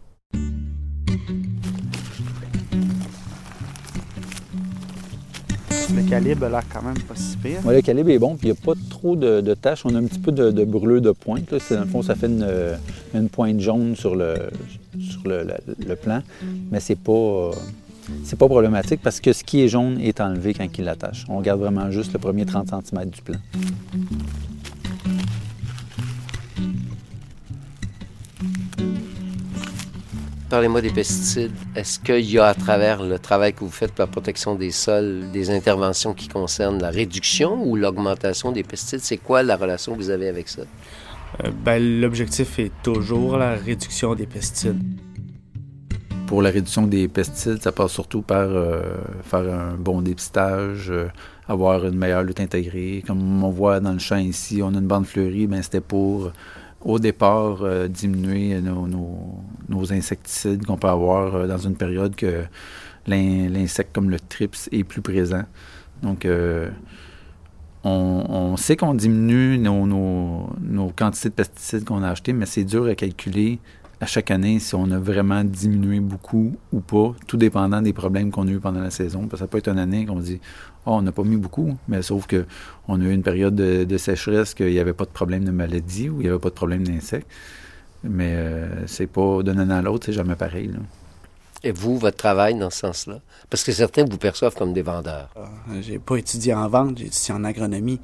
Le 5.93 6.09
calibre 6.09 6.45
a 6.45 6.49
l'air 6.49 6.63
quand 6.73 6.81
même 6.81 6.99
pas 6.99 7.15
si 7.15 7.37
pire. 7.37 7.59
le 7.65 7.81
calibre 7.81 8.09
est 8.09 8.19
bon, 8.19 8.35
puis 8.35 8.49
il 8.49 8.51
n'y 8.51 8.57
a 8.57 8.61
pas 8.61 8.73
trop 8.89 9.15
de, 9.15 9.39
de, 9.39 9.53
taches. 9.53 9.85
On 9.85 9.95
a 9.95 9.99
un 9.99 10.05
petit 10.05 10.19
peu 10.19 10.31
de, 10.31 10.51
de 10.51 10.65
brûlure 10.65 11.01
de 11.01 11.11
pointe. 11.11 11.51
Là. 11.51 11.59
Dans 11.69 11.79
le 11.81 11.85
fond, 11.85 12.01
ça 12.01 12.15
fait 12.15 12.27
une, 12.27 13.29
pointe 13.29 13.59
jaune 13.59 13.95
sur 13.95 14.15
le, 14.15 14.35
sur 14.99 15.27
le, 15.27 15.45
le 15.85 15.95
plan, 15.95 16.21
mais 16.71 16.79
c'est 16.79 16.97
pas. 16.99 17.51
Pas 18.37 18.47
problématique 18.47 18.99
parce 19.01 19.19
que 19.19 19.33
ce 19.33 19.43
qui 19.43 19.63
est 19.63 19.67
jaune 19.67 19.99
est 19.99 20.21
enlevé 20.21 20.53
quand 20.53 20.67
il 20.77 20.85
l'attache. 20.85 21.25
On 21.27 21.41
garde 21.41 21.59
vraiment 21.59 21.89
juste 21.89 22.13
le 22.13 22.19
premier 22.19 22.45
30 22.45 22.67
cm 22.85 23.05
du 23.09 23.21
plan. 23.21 23.37
Parlez-moi 30.49 30.81
des 30.81 30.91
pesticides. 30.91 31.51
Est-ce 31.75 31.99
qu'il 31.99 32.29
y 32.29 32.37
a 32.37 32.45
à 32.45 32.53
travers 32.53 33.01
le 33.01 33.17
travail 33.17 33.53
que 33.53 33.61
vous 33.61 33.71
faites 33.71 33.91
pour 33.91 34.03
la 34.03 34.07
protection 34.07 34.53
des 34.53 34.69
sols 34.69 35.31
des 35.33 35.49
interventions 35.49 36.13
qui 36.13 36.27
concernent 36.27 36.79
la 36.79 36.91
réduction 36.91 37.63
ou 37.65 37.75
l'augmentation 37.75 38.51
des 38.51 38.61
pesticides? 38.63 38.99
C'est 39.01 39.17
quoi 39.17 39.41
la 39.41 39.57
relation 39.57 39.93
que 39.93 39.97
vous 39.97 40.11
avez 40.11 40.27
avec 40.27 40.47
ça? 40.47 40.61
Euh, 41.43 41.51
ben, 41.63 42.01
L'objectif 42.01 42.59
est 42.59 42.71
toujours 42.83 43.37
la 43.37 43.55
réduction 43.55 44.15
des 44.15 44.25
pesticides. 44.25 44.81
Pour 46.27 46.41
la 46.41 46.49
réduction 46.49 46.87
des 46.87 47.07
pesticides, 47.07 47.61
ça 47.61 47.71
passe 47.71 47.91
surtout 47.91 48.21
par 48.21 48.47
euh, 48.49 48.95
faire 49.23 49.53
un 49.53 49.75
bon 49.75 50.01
dépistage, 50.01 50.89
euh, 50.89 51.07
avoir 51.47 51.85
une 51.85 51.97
meilleure 51.97 52.23
lutte 52.23 52.39
intégrée. 52.39 53.03
Comme 53.05 53.43
on 53.43 53.49
voit 53.49 53.79
dans 53.79 53.93
le 53.93 53.99
champ 53.99 54.17
ici, 54.17 54.61
on 54.63 54.69
a 54.73 54.77
une 54.77 54.87
bande 54.87 55.05
fleurie, 55.05 55.47
ben 55.47 55.61
c'était 55.61 55.81
pour 55.81 56.31
au 56.81 56.99
départ 56.99 57.63
diminuer 57.89 58.61
nos, 58.61 59.91
insecticides 59.91 60.65
qu'on 60.67 60.77
peut 60.77 60.87
avoir 60.87 61.47
dans 61.47 61.57
une 61.57 61.75
période 61.75 62.15
que 62.15 62.43
l'insecte 63.07 63.89
comme 63.93 64.11
le 64.11 64.19
trips 64.19 64.69
est 64.71 64.83
plus 64.83 65.01
présent. 65.01 65.43
Donc 66.03 66.27
on, 67.85 68.57
sait 68.57 68.75
qu'on 68.75 68.93
diminue 68.95 69.57
nos, 69.59 70.91
quantités 70.95 71.29
de 71.29 71.33
pesticides 71.35 71.85
qu'on 71.85 72.01
a 72.03 72.09
achetés, 72.09 72.33
mais 72.33 72.45
c'est 72.45 72.63
dur 72.63 72.85
à 72.87 72.95
calculer 72.95 73.59
à 74.01 74.05
chaque 74.07 74.31
année 74.31 74.59
si 74.59 74.75
on 74.75 74.91
a 74.91 74.99
vraiment 74.99 75.43
diminué 75.43 75.99
beaucoup 75.99 76.55
ou 76.73 76.79
pas, 76.79 77.13
tout 77.27 77.37
dépendant 77.37 77.81
des 77.81 77.93
problèmes 77.93 78.31
qu'on 78.31 78.47
a 78.47 78.51
eu 78.51 78.59
pendant 78.59 78.81
la 78.81 78.89
saison. 78.89 79.27
Parce 79.27 79.33
que 79.33 79.37
ça 79.37 79.47
peut 79.47 79.59
être 79.59 79.69
une 79.69 79.79
année 79.79 80.05
qu'on 80.05 80.19
dit 80.19 80.41
oh, 80.85 80.93
on 80.93 81.01
n'a 81.01 81.11
pas 81.11 81.23
mis 81.23 81.37
beaucoup, 81.37 81.77
mais 81.87 82.01
sauf 82.01 82.27
que 82.27 82.45
on 82.87 82.99
a 83.01 83.03
eu 83.05 83.11
une 83.11 83.23
période 83.23 83.55
de, 83.55 83.97
sécheresse 83.97 84.53
qu'il 84.53 84.71
n'y 84.71 84.79
avait 84.79 84.93
pas 84.93 85.05
de 85.05 85.11
problème 85.11 85.45
de 85.45 85.51
maladie 85.51 86.09
ou 86.09 86.21
il 86.21 86.23
n'y 86.23 86.29
avait 86.29 86.39
pas 86.39 86.49
de 86.49 86.55
problème 86.55 86.85
d'insectes. 86.85 87.29
Mais 88.03 88.33
euh, 88.35 88.87
c'est 88.87 89.07
pas 89.07 89.43
d'un 89.43 89.59
an 89.59 89.69
à 89.69 89.81
l'autre, 89.81 90.07
c'est 90.07 90.13
jamais 90.13 90.35
pareil. 90.35 90.71
Et 91.65 91.71
vous, 91.71 91.97
votre 91.97 92.17
travail 92.17 92.53
dans 92.53 92.69
ce 92.69 92.81
sens-là? 92.81 93.21
Parce 93.49 93.63
que 93.63 93.71
certains 93.71 94.05
vous 94.05 94.19
perçoivent 94.19 94.53
comme 94.53 94.71
des 94.71 94.83
vendeurs. 94.83 95.29
Ah, 95.35 95.49
j'ai 95.81 95.97
pas 95.97 96.17
étudié 96.17 96.53
en 96.53 96.69
vente, 96.69 96.99
j'ai 96.99 97.07
étudié 97.07 97.33
en 97.33 97.43
agronomie. 97.43 97.99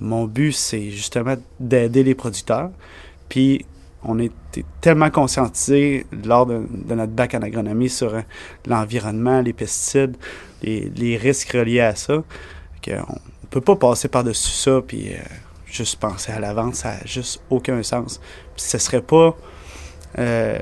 Mon 0.00 0.26
but, 0.26 0.52
c'est 0.52 0.90
justement 0.90 1.34
d'aider 1.58 2.02
les 2.02 2.14
producteurs. 2.14 2.70
Puis 3.30 3.64
on 4.04 4.18
était 4.18 4.66
tellement 4.82 5.10
conscientisés 5.10 6.04
lors 6.24 6.44
de, 6.44 6.62
notre 6.90 7.12
bac 7.12 7.34
en 7.34 7.40
agronomie 7.40 7.88
sur 7.88 8.14
euh, 8.14 8.20
l'environnement, 8.66 9.40
les 9.40 9.54
pesticides, 9.54 10.16
les, 10.62 11.16
risques 11.16 11.52
reliés 11.52 11.80
à 11.80 11.94
ça, 11.94 12.22
qu'on 12.84 12.92
ne 12.92 13.48
peut 13.48 13.62
pas 13.62 13.76
passer 13.76 14.08
par-dessus 14.08 14.50
ça 14.50 14.82
puis 14.86 15.14
euh, 15.14 15.18
juste 15.64 15.98
penser 15.98 16.32
à 16.32 16.38
la 16.38 16.52
vente, 16.52 16.74
ça 16.74 16.96
n'a 16.96 17.06
juste 17.06 17.40
aucun 17.48 17.82
sens. 17.82 18.20
Puis 18.54 18.66
ce 18.66 18.76
serait 18.76 19.00
pas... 19.02 19.34
Euh, 20.18 20.58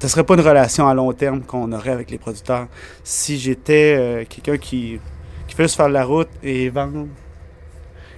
ce 0.00 0.08
serait 0.08 0.24
pas 0.24 0.34
une 0.34 0.40
relation 0.40 0.88
à 0.88 0.94
long 0.94 1.12
terme 1.12 1.42
qu'on 1.42 1.72
aurait 1.72 1.90
avec 1.90 2.10
les 2.10 2.18
producteurs. 2.18 2.68
Si 3.04 3.38
j'étais 3.38 4.26
quelqu'un 4.28 4.56
qui, 4.56 4.98
qui 5.46 5.54
fait 5.54 5.64
juste 5.64 5.76
faire 5.76 5.88
la 5.88 6.04
route 6.04 6.30
et 6.42 6.70
vendre, 6.70 7.06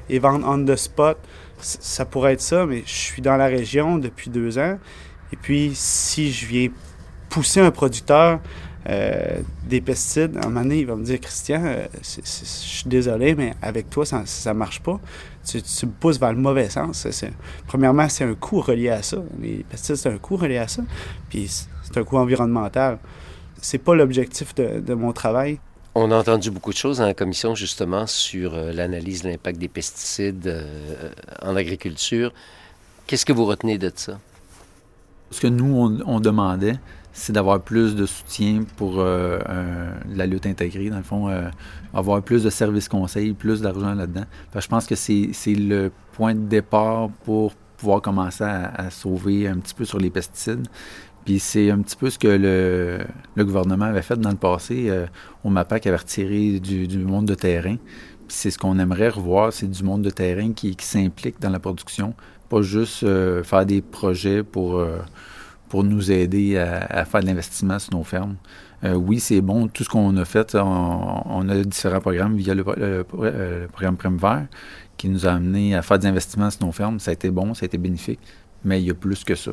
et 0.08 0.18
vendre 0.18 0.46
on 0.48 0.64
the 0.64 0.76
spot, 0.76 1.18
ça 1.58 2.04
pourrait 2.04 2.34
être 2.34 2.40
ça, 2.40 2.66
mais 2.66 2.82
je 2.86 2.92
suis 2.92 3.22
dans 3.22 3.36
la 3.36 3.46
région 3.46 3.98
depuis 3.98 4.30
deux 4.30 4.58
ans. 4.58 4.78
Et 5.32 5.36
puis, 5.36 5.72
si 5.74 6.32
je 6.32 6.46
viens 6.46 6.68
pousser 7.28 7.60
un 7.60 7.70
producteur 7.70 8.40
euh, 8.88 9.40
des 9.64 9.80
pesticides, 9.80 10.36
à 10.36 10.46
un 10.46 10.48
moment 10.48 10.62
donné, 10.62 10.80
il 10.80 10.86
va 10.86 10.96
me 10.96 11.04
dire 11.04 11.20
Christian, 11.20 11.62
euh, 11.64 11.86
je 12.02 12.20
suis 12.24 12.88
désolé, 12.88 13.34
mais 13.34 13.54
avec 13.62 13.90
toi, 13.90 14.04
ça 14.04 14.22
ne 14.22 14.52
marche 14.52 14.80
pas. 14.80 15.00
Tu, 15.46 15.58
me 15.58 15.92
pousses 15.92 16.18
vers 16.18 16.32
le 16.32 16.38
mauvais 16.38 16.68
sens. 16.68 17.06
premièrement, 17.66 18.08
c'est 18.08 18.24
un 18.24 18.34
coût 18.34 18.60
relié 18.60 18.90
à 18.90 19.02
ça. 19.02 19.18
Les 19.40 19.64
pesticides, 19.68 19.96
c'est 19.96 20.08
un 20.08 20.18
coût 20.18 20.36
relié 20.36 20.58
à 20.58 20.68
ça. 20.68 20.82
Puis, 21.28 21.48
c'est 21.82 21.96
un 21.96 22.04
coût 22.04 22.16
environnemental. 22.16 22.98
C'est 23.60 23.78
pas 23.78 23.94
l'objectif 23.94 24.54
de 24.54 24.94
mon 24.94 25.12
travail. 25.12 25.58
On 25.94 26.10
a 26.10 26.16
entendu 26.16 26.50
beaucoup 26.50 26.72
de 26.72 26.76
choses 26.76 26.98
dans 26.98 27.06
la 27.06 27.12
commission 27.12 27.54
justement 27.54 28.06
sur 28.06 28.54
euh, 28.54 28.72
l'analyse 28.72 29.22
de 29.22 29.28
l'impact 29.28 29.58
des 29.58 29.68
pesticides 29.68 30.46
euh, 30.46 31.10
en 31.42 31.54
agriculture. 31.54 32.32
Qu'est-ce 33.06 33.26
que 33.26 33.32
vous 33.34 33.44
retenez 33.44 33.76
de 33.76 33.92
ça? 33.94 34.18
Ce 35.30 35.40
que 35.40 35.48
nous, 35.48 36.02
on, 36.06 36.20
demandait, 36.20 36.76
c'est 37.12 37.33
d'avoir 37.33 37.61
plus 37.61 37.95
de 37.95 38.07
soutien 38.07 38.64
pour 38.76 38.95
euh, 38.99 39.38
la 40.14 40.26
lutte 40.26 40.47
intégrée, 40.47 40.90
dans 40.90 40.97
le 40.97 41.02
fond, 41.02 41.28
avoir 41.92 42.23
plus 42.23 42.42
de 42.42 42.50
services 42.50 42.88
conseils, 42.88 43.35
plus 43.35 43.61
d'argent 43.61 43.95
là-dedans. 43.95 44.25
je 44.54 44.69
pense 44.69 44.87
que 44.87 44.95
c'est 44.95 45.33
le 45.47 45.90
point 46.12 46.35
de 46.35 46.40
départ 46.40 47.11
pour 47.25 47.54
pouvoir 47.83 48.00
commencer 48.00 48.45
à, 48.45 48.90
sauver 48.90 49.49
un 49.49 49.59
petit 49.59 49.75
peu 49.75 49.85
sur 49.85 49.99
les 49.99 50.09
pesticides. 50.09 50.69
Puis 51.25 51.38
c'est 51.40 51.71
un 51.71 51.81
petit 51.81 51.97
peu 51.97 52.11
ce 52.11 52.19
que 52.19 52.28
le, 52.28 52.99
le, 53.35 53.45
gouvernement 53.45 53.87
avait 53.87 54.02
fait 54.02 54.16
dans 54.16 54.31
le 54.31 54.37
passé 54.37 54.87
euh, 54.88 55.07
au 55.45 55.50
MAPAC, 55.50 55.87
avait 55.87 55.97
retiré 55.97 56.61
du, 56.61 56.87
du 56.87 56.99
monde 56.99 57.26
de 57.26 57.35
terrain. 57.35 57.76
Puis 58.28 58.37
c'est 58.37 58.50
ce 58.50 58.59
qu'on 58.59 58.78
aimerait 58.78 59.09
revoir, 59.09 59.52
c'est 59.52 59.69
du 59.69 59.83
monde 59.83 60.02
de 60.02 60.11
terrain 60.11 60.52
qui, 60.52 60.75
qui 60.76 60.87
s'implique 60.87 61.40
dans 61.40 61.50
la 61.50 61.59
production, 61.59 62.14
pas 62.49 62.62
juste 62.62 63.02
euh, 63.02 63.42
faire 63.42 63.66
des 63.66 63.83
projets 63.83 64.42
pour, 64.42 64.78
euh, 64.78 64.99
pour 65.72 65.84
nous 65.84 66.12
aider 66.12 66.58
à, 66.58 67.02
faire 67.06 67.22
de 67.22 67.26
l'investissement 67.26 67.78
sur 67.78 67.94
nos 67.94 68.04
fermes. 68.04 68.36
oui, 68.84 69.20
c'est 69.20 69.40
bon, 69.40 69.68
tout 69.68 69.84
ce 69.84 69.88
qu'on 69.88 70.14
a 70.18 70.24
fait, 70.26 70.54
on, 70.54 71.48
a 71.48 71.64
différents 71.64 72.02
programmes 72.02 72.36
via 72.36 72.54
le, 72.54 72.62
le 72.62 73.68
programme 73.72 73.96
Prime 73.96 74.18
qui 74.98 75.08
nous 75.08 75.26
a 75.26 75.30
amené 75.30 75.74
à 75.74 75.80
faire 75.80 75.98
des 75.98 76.08
investissements 76.08 76.50
sur 76.50 76.66
nos 76.66 76.72
fermes. 76.72 77.00
Ça 77.00 77.10
a 77.10 77.14
été 77.14 77.30
bon, 77.30 77.54
ça 77.54 77.64
a 77.64 77.66
été 77.68 77.78
bénéfique, 77.78 78.20
mais 78.66 78.82
il 78.82 78.86
y 78.86 78.90
a 78.90 78.94
plus 78.94 79.24
que 79.24 79.34
ça. 79.34 79.52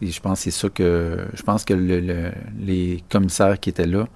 Et 0.00 0.06
je 0.06 0.18
pense 0.18 1.64
que 1.66 1.74
les 1.74 3.04
commissaires 3.10 3.60
qui 3.60 3.68
étaient 3.68 3.86
là 3.86 4.06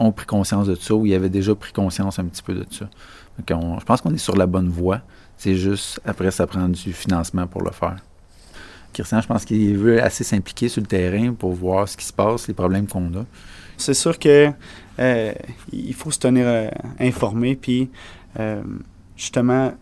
ont 0.00 0.10
pris 0.10 0.26
conscience 0.26 0.66
de 0.66 0.74
ça 0.74 0.94
ou 0.94 1.06
ils 1.06 1.14
avaient 1.14 1.30
déjà 1.30 1.54
pris 1.54 1.72
conscience 1.72 2.18
un 2.18 2.24
petit 2.24 2.42
peu 2.42 2.54
de 2.54 2.66
ça. 2.68 2.90
Je 3.38 3.84
pense 3.84 4.00
qu'on 4.00 4.12
est 4.12 4.18
sur 4.18 4.34
la 4.34 4.46
bonne 4.46 4.68
voie. 4.68 5.02
C'est 5.36 5.54
juste 5.54 6.00
après 6.04 6.32
ça 6.32 6.44
prend 6.48 6.68
du 6.68 6.92
financement 6.92 7.46
pour 7.46 7.62
le 7.62 7.70
faire. 7.70 7.98
Christian, 8.92 9.20
je 9.20 9.26
pense 9.26 9.44
qu'il 9.44 9.76
veut 9.76 10.02
assez 10.02 10.24
s'impliquer 10.24 10.68
sur 10.68 10.80
le 10.80 10.86
terrain 10.86 11.32
pour 11.32 11.52
voir 11.52 11.88
ce 11.88 11.96
qui 11.96 12.04
se 12.04 12.12
passe, 12.12 12.48
les 12.48 12.54
problèmes 12.54 12.86
qu'on 12.86 13.06
a. 13.14 13.24
C'est 13.76 13.94
sûr 13.94 14.18
que 14.18 14.50
euh, 14.98 15.32
il 15.72 15.94
faut 15.94 16.10
se 16.10 16.18
tenir 16.18 16.46
euh, 16.46 16.68
informé, 17.00 17.56
puis 17.56 17.90
euh, 18.38 18.62
justement 19.16 19.72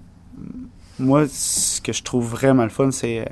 moi, 1.01 1.27
ce 1.29 1.81
que 1.81 1.93
je 1.93 2.03
trouve 2.03 2.27
vraiment 2.29 2.63
le 2.63 2.69
fun, 2.69 2.91
c'est, 2.91 3.27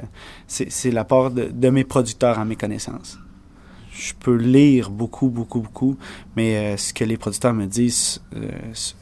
c'est, 0.46 0.90
l'apport 0.90 1.30
de, 1.30 1.50
de, 1.52 1.68
mes 1.68 1.84
producteurs 1.84 2.38
à 2.38 2.44
mes 2.44 2.56
connaissances. 2.56 3.18
Je 3.92 4.14
peux 4.18 4.36
lire 4.36 4.90
beaucoup, 4.90 5.28
beaucoup, 5.28 5.60
beaucoup, 5.60 5.96
mais 6.38 6.56
euh, 6.56 6.76
ce 6.76 6.94
que 6.94 7.02
les 7.02 7.16
producteurs 7.16 7.52
me 7.52 7.66
disent 7.66 8.20
euh, 8.36 8.48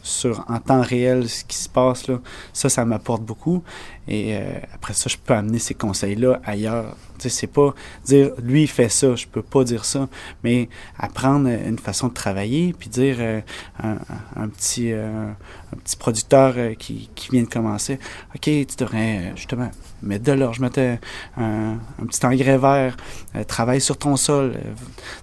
sur 0.03 0.43
en 0.49 0.59
temps 0.59 0.81
réel, 0.81 1.29
ce 1.29 1.45
qui 1.45 1.59
se 1.59 1.69
passe 1.69 2.09
là, 2.09 2.19
ça, 2.55 2.71
ça 2.71 2.87
m'apporte 2.87 3.23
beaucoup. 3.23 3.63
Et 4.09 4.39
après 4.73 4.95
ça, 4.95 5.11
je 5.11 5.17
peux 5.17 5.35
amener 5.35 5.59
ces 5.59 5.75
conseils-là 5.75 6.41
ailleurs 6.45 6.97
C'est 7.19 7.49
pas 7.49 7.75
dire 8.05 8.31
lui 8.41 8.63
il 8.63 8.69
fait 8.69 8.89
ça, 8.89 9.17
je 9.17 9.27
peux 9.27 9.43
pas 9.43 9.65
dire 9.65 9.85
ça, 9.85 10.09
mais 10.45 10.69
apprendre 10.97 11.49
une 11.49 11.79
façon 11.79 12.07
de 12.09 12.13
travailler, 12.13 12.73
puis 12.79 12.89
dire 12.89 13.17
euh, 13.85 13.97
un, 14.37 14.49
petit 14.49 14.93
euh, 14.93 15.29
un 15.73 15.77
petit 15.77 15.97
producteur 15.97 16.55
euh, 16.57 16.75
qui, 16.75 17.11
qui, 17.15 17.31
vient 17.31 17.43
de 17.43 17.49
commencer, 17.49 17.99
ok, 18.35 18.43
tu 18.43 18.67
devrais 18.79 19.33
justement 19.37 19.71
mettre 20.03 20.25
de 20.25 20.33
l'or, 20.33 20.55
je 20.55 20.63
mettais 20.63 20.99
un, 21.37 21.79
petit 22.07 22.25
engrais 22.25 22.59
vert, 22.59 22.97
travaille 23.49 23.81
sur 23.81 23.99
ton 23.99 24.17
sol, 24.17 24.55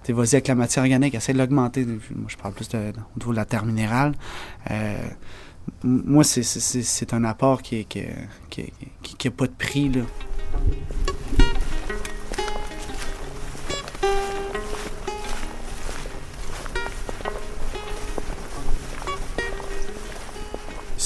vas-y 0.08 0.34
avec 0.34 0.48
la 0.48 0.54
matière 0.54 0.84
organique, 0.84 1.14
essaie 1.14 1.32
de 1.32 1.38
l'augmenter. 1.38 1.86
Moi 2.10 2.26
je 2.28 2.36
parle 2.36 2.54
plus 2.54 2.68
de, 2.68 2.78
au 2.78 3.18
niveau 3.18 3.32
de 3.32 3.36
la 3.36 3.44
terre 3.44 3.64
minérale. 3.64 4.14
moi 5.82 6.24
c'est 6.24 7.14
un 7.14 7.24
apport 7.24 7.62
qui 7.62 7.78
n'a 7.78 7.84
qui, 8.50 8.72
qui, 9.02 9.16
qui, 9.16 9.30
pas 9.30 9.46
de 9.46 9.52
prix 9.52 9.88
là. 9.88 10.02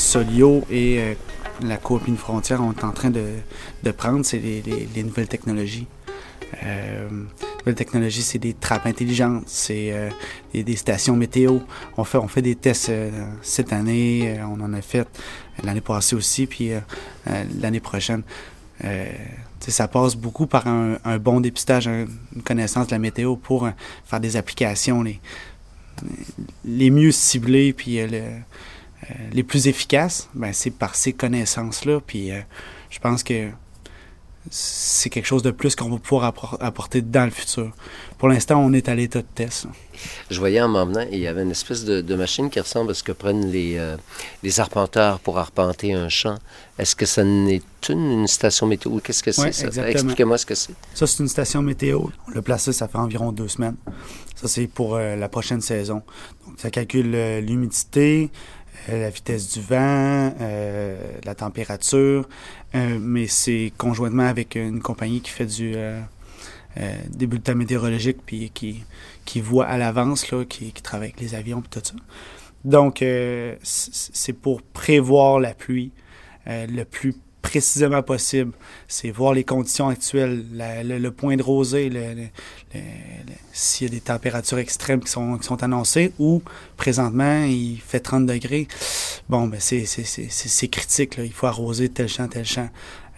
Solio 0.08 0.64
et 0.70 1.02
euh, 1.02 1.14
la 1.60 1.76
Coop 1.76 2.08
Une 2.08 2.16
Frontière 2.16 2.60
sont 2.60 2.82
en 2.82 2.92
train 2.92 3.10
de, 3.10 3.90
prendre, 3.90 4.24
c'est 4.24 4.38
les, 4.38 5.02
nouvelles 5.02 5.28
technologies. 5.28 5.86
Euh, 6.64 7.08
nouvelles 7.58 7.74
technologies, 7.74 8.22
c'est 8.22 8.38
des 8.38 8.54
trappes 8.54 8.86
intelligentes, 8.86 9.44
c'est 9.46 9.92
euh, 9.92 10.10
des, 10.54 10.76
stations 10.76 11.16
météo. 11.16 11.58
On 11.96 12.04
fait, 12.04 12.18
on 12.18 12.28
fait 12.28 12.42
des 12.42 12.54
tests 12.54 12.88
euh, 12.88 13.10
cette 13.42 13.72
année, 13.72 14.38
on 14.48 14.60
en 14.60 14.72
a 14.72 14.80
fait 14.80 15.08
l'année 15.62 15.80
passée 15.80 16.14
aussi, 16.14 16.46
puis 16.46 16.70
l'année 17.60 17.80
prochaine. 17.80 18.22
ça 19.60 19.88
passe 19.88 20.14
beaucoup 20.14 20.46
par 20.46 20.66
un, 20.66 21.18
bon 21.18 21.40
dépistage, 21.40 21.88
une 21.88 22.42
connaissance 22.44 22.86
de 22.86 22.92
la 22.92 23.00
météo 23.00 23.34
pour 23.36 23.68
faire 24.04 24.20
des 24.20 24.36
applications 24.36 25.02
les, 25.02 25.20
les 26.64 26.90
mieux 26.90 27.10
ciblées, 27.10 27.72
puis 27.72 28.06
le, 28.06 28.22
euh, 29.04 29.14
les 29.32 29.42
plus 29.42 29.68
efficaces, 29.68 30.28
ben, 30.34 30.52
c'est 30.52 30.70
par 30.70 30.94
ces 30.94 31.12
connaissances-là. 31.12 32.00
Puis 32.06 32.30
euh, 32.30 32.40
je 32.90 32.98
pense 32.98 33.22
que 33.22 33.50
c'est 34.50 35.10
quelque 35.10 35.26
chose 35.26 35.42
de 35.42 35.50
plus 35.50 35.74
qu'on 35.74 35.90
va 35.90 35.98
pouvoir 35.98 36.34
apporter 36.60 37.02
dans 37.02 37.24
le 37.24 37.30
futur. 37.30 37.72
Pour 38.18 38.28
l'instant, 38.28 38.60
on 38.60 38.72
est 38.72 38.88
à 38.88 38.94
l'état 38.94 39.20
de 39.20 39.26
test. 39.34 39.66
Je 40.30 40.38
voyais 40.38 40.60
en 40.60 40.68
m'emmenant, 40.68 41.04
il 41.10 41.18
y 41.18 41.26
avait 41.26 41.42
une 41.42 41.50
espèce 41.50 41.84
de, 41.84 42.14
machine 42.14 42.50
qui 42.50 42.60
ressemble 42.60 42.90
à 42.90 42.94
ce 42.94 43.02
que 43.02 43.12
prennent 43.12 43.50
les, 43.50 43.76
euh, 43.78 43.96
les 44.42 44.60
arpenteurs 44.60 45.20
pour 45.20 45.38
arpenter 45.38 45.92
un 45.92 46.08
champ. 46.08 46.36
Est-ce 46.78 46.96
que 46.96 47.06
ça 47.06 47.24
n'est 47.24 47.62
une, 47.88 48.26
station 48.26 48.66
météo? 48.66 48.98
Qu'est-ce 49.00 49.22
que 49.22 49.32
c'est 49.32 49.52
ça? 49.52 49.88
Expliquez-moi 49.88 50.38
ce 50.38 50.46
que 50.46 50.54
c'est. 50.54 50.74
Ça, 50.94 51.06
c'est 51.06 51.22
une 51.22 51.28
station 51.28 51.62
météo. 51.62 52.00
On 52.28 52.30
l'a 52.32 52.42
placé, 52.42 52.72
ça 52.72 52.88
fait 52.88 52.98
environ 52.98 53.32
deux 53.32 53.48
semaines. 53.48 53.76
Ça, 54.34 54.46
c'est 54.46 54.66
pour 54.66 54.98
la 54.98 55.28
prochaine 55.28 55.60
saison. 55.60 56.02
Donc, 56.46 56.58
ça 56.58 56.70
calcule 56.70 57.10
l'humidité, 57.40 58.30
euh, 58.32 58.57
la 58.96 59.10
vitesse 59.10 59.52
du 59.52 59.60
vent, 59.60 60.34
euh, 60.40 60.96
la 61.24 61.34
température, 61.34 62.28
euh, 62.74 62.98
mais 63.00 63.26
c'est 63.26 63.72
conjointement 63.76 64.26
avec 64.26 64.54
une 64.54 64.80
compagnie 64.80 65.20
qui 65.20 65.30
fait 65.30 65.46
du 65.46 65.74
des 67.10 67.26
bulletins 67.26 67.56
météorologiques 67.56 68.18
puis 68.24 68.50
qui, 68.54 68.84
qui 69.24 69.40
voit 69.40 69.66
à 69.66 69.78
l'avance, 69.78 70.30
là, 70.30 70.44
qui, 70.44 70.70
qui 70.70 70.80
travaille 70.80 71.08
avec 71.08 71.20
les 71.20 71.34
avions 71.34 71.58
et 71.58 71.68
tout 71.68 71.80
ça. 71.82 71.94
Donc, 72.64 73.02
c'est 73.62 74.32
pour 74.32 74.62
prévoir 74.62 75.40
la 75.40 75.54
pluie 75.54 75.90
le 76.46 76.84
plus 76.84 77.16
précisément 77.48 78.02
possible. 78.02 78.52
C'est 78.88 79.10
voir 79.10 79.32
les 79.32 79.42
conditions 79.42 79.88
actuelles, 79.88 80.44
le, 80.52 81.08
point 81.08 81.34
de 81.36 81.42
rosée, 81.42 81.90
s'il 83.52 83.86
y 83.86 83.90
a 83.90 83.94
des 83.94 84.02
températures 84.02 84.58
extrêmes 84.58 85.00
qui 85.00 85.10
sont, 85.10 85.62
annoncées, 85.62 86.12
ou 86.18 86.42
présentement, 86.76 87.44
il 87.44 87.80
fait 87.80 88.00
30 88.00 88.26
degrés. 88.26 88.68
Bon, 89.30 89.46
ben 89.46 89.58
c'est 89.60 90.68
critique. 90.68 91.18
Il 91.18 91.32
faut 91.32 91.46
arroser 91.46 91.88
tel 91.88 92.08
champ, 92.08 92.28
tel 92.28 92.44
champ. 92.44 92.68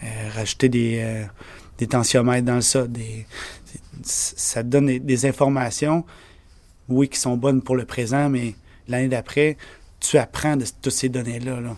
Euh, 0.03 0.29
rajouter 0.33 0.69
des, 0.69 0.99
euh, 1.01 1.85
tensiomètres 1.87 2.45
dans 2.45 2.55
le 2.55 2.61
sol. 2.61 2.89
Des, 2.89 3.25
ça 4.01 4.63
donne 4.63 4.97
des, 4.97 5.25
informations, 5.25 6.05
oui, 6.87 7.09
qui 7.09 7.19
sont 7.19 7.35
bonnes 7.35 7.61
pour 7.61 7.75
le 7.75 7.83
présent, 7.83 8.29
mais 8.29 8.55
l'année 8.87 9.09
d'après, 9.09 9.57
tu 9.99 10.17
apprends 10.17 10.55
de 10.55 10.65
toutes 10.81 10.93
ces 10.93 11.09
données-là. 11.09 11.59
Là. 11.59 11.75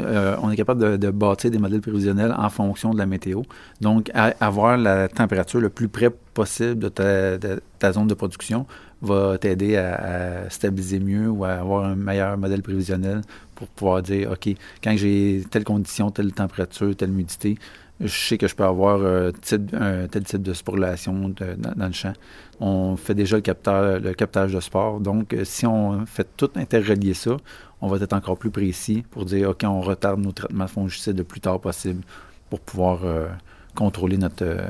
Euh, 0.00 0.36
on 0.42 0.50
est 0.50 0.56
capable 0.56 0.98
de, 0.98 1.10
bâtir 1.10 1.50
des 1.50 1.58
modèles 1.58 1.80
prévisionnels 1.80 2.34
en 2.36 2.48
fonction 2.50 2.92
de 2.92 2.98
la 2.98 3.06
météo. 3.06 3.42
Donc, 3.80 4.10
avoir 4.14 4.76
la 4.76 5.08
température 5.08 5.60
le 5.60 5.68
plus 5.68 5.88
près 5.88 6.10
possible 6.10 6.78
de 6.78 6.88
ta, 6.88 7.92
zone 7.92 8.06
de 8.06 8.14
production 8.14 8.66
va 9.02 9.38
t'aider 9.38 9.76
à, 9.76 10.48
stabiliser 10.50 11.00
mieux 11.00 11.28
ou 11.28 11.44
à 11.44 11.52
avoir 11.52 11.84
un 11.84 11.94
meilleur 11.94 12.36
modèle 12.36 12.62
prévisionnel 12.62 13.22
pour 13.54 13.68
pouvoir 13.68 14.02
dire, 14.02 14.30
OK, 14.32 14.54
quand 14.82 14.96
j'ai 14.96 15.42
telle 15.50 15.64
condition, 15.64 16.10
telle 16.10 16.32
température, 16.32 16.94
telle 16.96 17.10
humidité, 17.10 17.58
je 18.00 18.08
sais 18.08 18.38
que 18.38 18.48
je 18.48 18.54
peux 18.54 18.64
avoir 18.64 19.00
euh, 19.02 19.30
un 19.74 20.06
tel 20.08 20.24
type 20.24 20.42
de 20.42 20.54
sporulation 20.54 21.34
dans, 21.36 21.86
le 21.86 21.92
champ. 21.92 22.14
On 22.58 22.96
fait 22.96 23.14
déjà 23.14 23.36
le, 23.36 23.98
le 23.98 24.14
captage 24.14 24.54
de 24.54 24.60
sport. 24.60 25.00
Donc, 25.00 25.34
euh, 25.34 25.44
si 25.44 25.66
on 25.66 26.06
fait 26.06 26.26
tout 26.36 26.50
interrelier 26.56 27.12
ça, 27.12 27.36
on 27.80 27.88
va 27.88 27.96
être 27.98 28.12
encore 28.12 28.36
plus 28.36 28.50
précis 28.50 29.04
pour 29.10 29.24
dire, 29.24 29.50
OK, 29.50 29.64
on 29.64 29.80
retarde 29.80 30.20
nos 30.20 30.32
traitements 30.32 30.68
fongicides 30.68 31.18
le 31.18 31.24
plus 31.24 31.40
tard 31.40 31.60
possible 31.60 32.02
pour 32.48 32.60
pouvoir 32.60 33.04
euh, 33.04 33.28
contrôler 33.74 34.18
notre, 34.18 34.44
euh, 34.44 34.68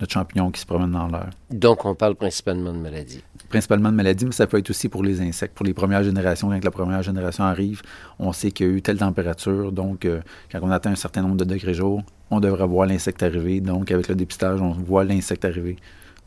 notre 0.00 0.12
champignon 0.12 0.50
qui 0.50 0.60
se 0.60 0.66
promène 0.66 0.92
dans 0.92 1.08
l'air. 1.08 1.30
Donc, 1.50 1.84
on 1.84 1.94
parle 1.94 2.14
principalement 2.14 2.72
de 2.72 2.78
maladies. 2.78 3.22
Principalement 3.48 3.90
de 3.90 3.96
maladies, 3.96 4.24
mais 4.24 4.32
ça 4.32 4.46
peut 4.46 4.58
être 4.58 4.70
aussi 4.70 4.88
pour 4.88 5.02
les 5.02 5.20
insectes. 5.20 5.54
Pour 5.54 5.66
les 5.66 5.74
premières 5.74 6.04
générations, 6.04 6.48
quand 6.48 6.64
la 6.64 6.70
première 6.70 7.02
génération 7.02 7.44
arrive, 7.44 7.82
on 8.18 8.32
sait 8.32 8.50
qu'il 8.50 8.66
y 8.66 8.70
a 8.70 8.72
eu 8.72 8.82
telle 8.82 8.98
température. 8.98 9.72
Donc, 9.72 10.04
euh, 10.04 10.20
quand 10.50 10.60
on 10.62 10.70
atteint 10.70 10.92
un 10.92 10.96
certain 10.96 11.22
nombre 11.22 11.36
de 11.36 11.44
degrés 11.44 11.74
jour, 11.74 12.02
on 12.30 12.40
devrait 12.40 12.66
voir 12.66 12.86
l'insecte 12.86 13.22
arriver. 13.22 13.60
Donc, 13.60 13.90
avec 13.90 14.08
le 14.08 14.14
dépistage, 14.14 14.60
on 14.60 14.70
voit 14.70 15.04
l'insecte 15.04 15.44
arriver. 15.44 15.76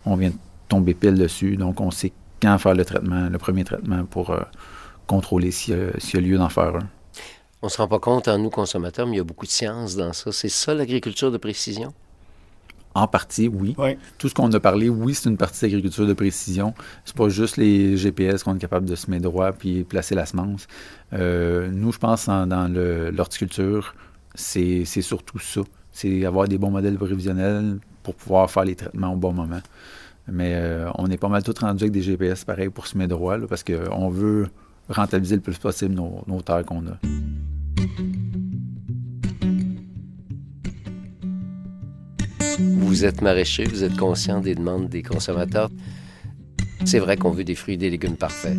On 0.05 0.15
vient 0.15 0.29
de 0.29 0.35
tomber 0.67 0.93
pile 0.93 1.15
dessus. 1.15 1.57
Donc, 1.57 1.79
on 1.79 1.91
sait 1.91 2.11
quand 2.41 2.57
faire 2.57 2.75
le 2.75 2.85
traitement, 2.85 3.29
le 3.29 3.37
premier 3.37 3.63
traitement 3.63 4.03
pour 4.05 4.35
contrôler 5.11 5.51
s'il 5.51 5.75
y, 5.75 6.17
a 6.17 6.19
lieu 6.21 6.37
d'en 6.37 6.47
faire 6.47 6.75
un. 6.77 6.87
On 7.61 7.67
ne 7.67 7.69
se 7.69 7.77
rend 7.77 7.89
pas 7.89 7.99
compte 7.99 8.29
en 8.29 8.37
nous 8.37 8.49
consommateurs, 8.49 9.05
mais 9.05 9.15
il 9.15 9.17
y 9.17 9.21
a 9.21 9.25
beaucoup 9.25 9.45
de 9.45 9.51
science 9.51 9.97
dans 9.97 10.13
ça. 10.13 10.31
C'est 10.31 10.49
ça 10.49 10.73
l'agriculture 10.73 11.31
de 11.31 11.37
précision? 11.37 11.93
En 12.95 13.07
partie, 13.07 13.49
oui. 13.49 13.75
Tout 14.17 14.29
ce 14.29 14.33
qu'on 14.33 14.51
a 14.51 14.59
parlé, 14.59 14.87
oui, 14.87 15.13
c'est 15.13 15.29
une 15.29 15.37
partie 15.37 15.61
d'agriculture 15.61 16.07
de 16.07 16.13
précision. 16.13 16.73
C'est 17.03 17.15
pas 17.15 17.27
juste 17.27 17.57
les 17.57 17.97
GPS 17.97 18.43
qu'on 18.43 18.55
est 18.55 18.59
capable 18.59 18.85
de 18.85 18.95
se 18.95 19.11
mettre 19.11 19.23
droit 19.23 19.51
puis 19.51 19.83
placer 19.83 20.15
la 20.15 20.25
semence. 20.25 20.67
Euh, 21.13 21.69
nous, 21.71 21.91
je 21.91 21.99
pense 21.99 22.27
dans 22.27 22.71
l'horticulture, 23.13 23.95
c'est 24.33 24.85
surtout 24.85 25.39
ça. 25.39 25.61
C'est 25.91 26.25
avoir 26.25 26.47
des 26.47 26.57
bons 26.57 26.71
modèles 26.71 26.97
prévisionnels 26.97 27.79
pour 28.01 28.15
pouvoir 28.15 28.49
faire 28.49 28.63
les 28.63 28.75
traitements 28.75 29.13
au 29.13 29.17
bon 29.17 29.33
moment. 29.33 29.61
Mais 30.27 30.53
euh, 30.55 30.89
on 30.95 31.07
est 31.07 31.17
pas 31.17 31.27
mal 31.27 31.43
tout 31.43 31.53
rendu 31.59 31.83
avec 31.83 31.91
des 31.91 32.01
GPS 32.01 32.45
pareil 32.45 32.69
pour 32.69 32.87
se 32.87 32.97
mettre 32.97 33.09
droit, 33.09 33.37
parce 33.49 33.63
qu'on 33.63 34.09
veut 34.09 34.47
rentabiliser 34.91 35.35
le 35.35 35.41
plus 35.41 35.57
possible 35.57 35.95
nos, 35.95 36.23
nos 36.27 36.41
terres 36.41 36.65
qu'on 36.65 36.85
a. 36.87 36.99
Vous 42.59 43.05
êtes 43.05 43.21
maraîcher, 43.21 43.63
vous 43.63 43.83
êtes 43.83 43.97
conscient 43.97 44.41
des 44.41 44.53
demandes 44.53 44.89
des 44.89 45.01
consommateurs. 45.01 45.69
C'est 46.85 46.99
vrai 46.99 47.15
qu'on 47.15 47.31
veut 47.31 47.43
des 47.43 47.55
fruits 47.55 47.75
et 47.75 47.77
des 47.77 47.89
légumes 47.89 48.17
parfaits. 48.17 48.57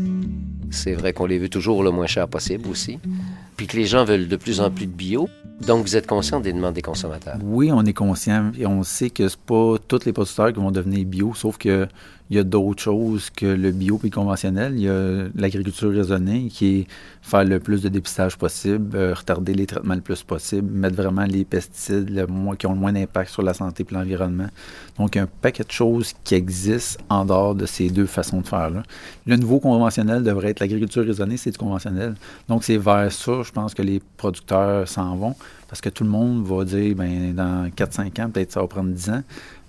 C'est 0.71 0.95
vrai 0.95 1.13
qu'on 1.13 1.27
les 1.27 1.39
veut 1.39 1.51
toujours 1.51 1.83
le 1.83 1.91
moins 1.91 2.07
cher 2.07 2.29
possible 2.29 2.69
aussi. 2.69 2.99
Puis 3.57 3.67
que 3.67 3.77
les 3.77 3.85
gens 3.85 4.05
veulent 4.05 4.29
de 4.29 4.37
plus 4.37 4.61
en 4.61 4.71
plus 4.71 4.87
de 4.87 4.93
bio. 4.93 5.29
Donc, 5.67 5.85
vous 5.85 5.97
êtes 5.97 6.07
conscient 6.07 6.41
des 6.41 6.53
demandes 6.53 6.75
des 6.75 6.83
consommateurs? 6.83 7.37
Oui, 7.43 7.71
on 7.71 7.85
est 7.85 7.93
conscient 7.93 8.51
et 8.59 8.67
on 8.67 8.83
sait 8.83 9.11
que 9.11 9.29
c'est 9.29 9.39
pas 9.39 9.77
tous 9.87 10.07
les 10.07 10.13
producteurs 10.13 10.53
qui 10.53 10.59
vont 10.59 10.71
devenir 10.71 11.05
bio, 11.05 11.35
sauf 11.35 11.59
que 11.59 11.87
il 12.31 12.37
y 12.37 12.39
a 12.39 12.45
d'autres 12.45 12.83
choses 12.83 13.31
que 13.31 13.47
le 13.47 13.73
bio 13.73 14.01
et 14.05 14.11
conventionnel. 14.11 14.73
Il 14.77 14.83
y 14.83 14.89
a 14.89 15.29
l'agriculture 15.35 15.91
raisonnée 15.91 16.49
qui 16.49 16.81
est 16.81 16.87
faire 17.21 17.45
le 17.45 17.61
plus 17.61 17.83
de 17.83 17.89
dépistage 17.89 18.37
possible, 18.37 18.97
euh, 18.97 19.15
retarder 19.15 19.55
les 19.55 19.67
traitements 19.67 19.95
le 19.95 20.01
plus 20.01 20.23
possible, 20.23 20.71
mettre 20.71 20.97
vraiment 20.97 21.25
les 21.25 21.45
pesticides 21.45 22.11
le 22.11 22.27
qui 22.57 22.67
ont 22.67 22.73
le 22.73 22.79
moins 22.79 22.93
d'impact 22.93 23.31
sur 23.31 23.43
la 23.43 23.55
santé 23.55 23.87
et 23.89 23.95
l'environnement. 23.95 24.49
Donc, 24.99 25.15
il 25.15 25.19
y 25.19 25.21
a 25.21 25.25
un 25.25 25.29
paquet 25.41 25.63
de 25.63 25.71
choses 25.71 26.15
qui 26.25 26.35
existent 26.35 27.03
en 27.09 27.25
dehors 27.25 27.55
de 27.55 27.67
ces 27.67 27.91
deux 27.91 28.07
façons 28.07 28.41
de 28.41 28.47
faire-là. 28.47 28.83
Le 29.27 29.37
nouveau 29.37 29.61
conventionnel 29.61 30.23
devrait 30.23 30.51
être 30.51 30.61
l'agriculture 30.61 31.05
raisonnée, 31.05 31.37
c'est 31.37 31.53
du 31.53 31.59
conventionnel. 31.59 32.15
Donc, 32.49 32.65
c'est 32.65 32.77
vers 32.77 33.13
ça, 33.13 33.43
je 33.43 33.53
pense 33.53 33.75
que 33.75 33.83
les 33.83 34.01
producteurs 34.17 34.89
s'en 34.89 35.17
vont, 35.17 35.37
parce 35.69 35.81
que 35.81 35.89
tout 35.89 36.05
le 36.05 36.11
monde 36.11 36.45
va 36.45 36.65
dire, 36.65 36.95
ben 36.97 37.35
dans 37.35 37.69
4-5 37.69 38.23
ans, 38.23 38.31
peut-être 38.31 38.53
ça 38.53 38.61
va 38.61 38.67
prendre 38.67 38.91
10 38.91 39.11
ans, 39.11 39.23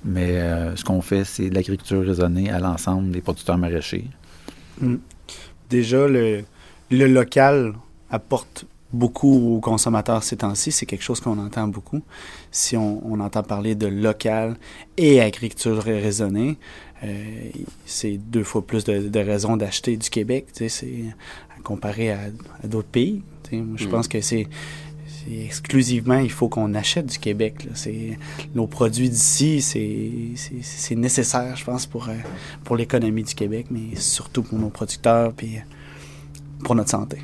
mais 0.04 0.38
euh, 0.38 0.76
ce 0.76 0.84
qu'on 0.84 1.02
fait, 1.02 1.24
c'est 1.24 1.50
de 1.50 1.56
l'agriculture 1.56 2.06
raisonnée 2.06 2.50
à 2.50 2.60
l'ensemble 2.60 3.12
des 3.12 3.22
producteurs 3.22 3.58
maraîchers. 3.58 4.08
Hmm. 4.82 4.98
Déjà, 5.70 6.08
le, 6.08 6.44
le, 6.92 7.08
local 7.08 7.74
apporte 8.10 8.66
beaucoup 8.94 9.56
aux 9.56 9.60
consommateurs 9.60 10.24
ces 10.24 10.38
temps-ci. 10.38 10.72
C'est 10.72 10.86
quelque 10.86 11.04
chose 11.04 11.20
qu'on 11.20 11.38
entend 11.40 11.68
beaucoup. 11.68 12.02
Si 12.52 12.78
on, 12.78 13.20
entend 13.20 13.44
parler 13.44 13.76
de 13.76 13.88
local 13.88 14.56
et 14.98 15.20
agriculture 15.20 15.82
raisonnée, 15.84 16.58
euh, 17.04 17.24
c'est 17.86 18.18
deux 18.18 18.44
fois 18.44 18.66
plus 18.66 18.84
de, 18.84 19.20
raisons 19.20 19.58
d'acheter 19.58 19.98
du 19.98 20.10
Québec, 20.10 20.48
c'est 20.54 20.70
comparé 21.64 22.12
à, 22.12 22.20
d'autres 22.64 22.88
pays. 22.88 23.24
je 23.52 23.58
mm. 23.58 23.90
pense 23.90 24.08
que 24.08 24.22
c'est 24.22 24.48
exclusivement, 25.32 26.20
il 26.20 26.32
faut 26.32 26.50
qu'on 26.50 26.74
achète 26.74 27.06
du 27.06 27.20
Québec. 27.20 27.68
C'est 27.74 28.18
nos 28.56 28.68
produits 28.68 29.10
d'ici, 29.10 29.62
c'est 29.62 30.96
nécessaire, 30.96 31.56
je 31.56 31.64
pense, 31.64 31.86
pour, 31.86 32.10
euh, 32.10 32.14
pour 32.64 32.76
l'économie 32.76 33.24
du 33.24 33.36
Québec, 33.36 33.68
mais 33.72 33.96
surtout 33.96 34.44
pour 34.44 34.60
nos 34.60 34.70
producteurs 34.70 35.34
puis 35.34 35.58
pour 36.64 36.76
notre 36.76 36.90
santé. 36.92 37.20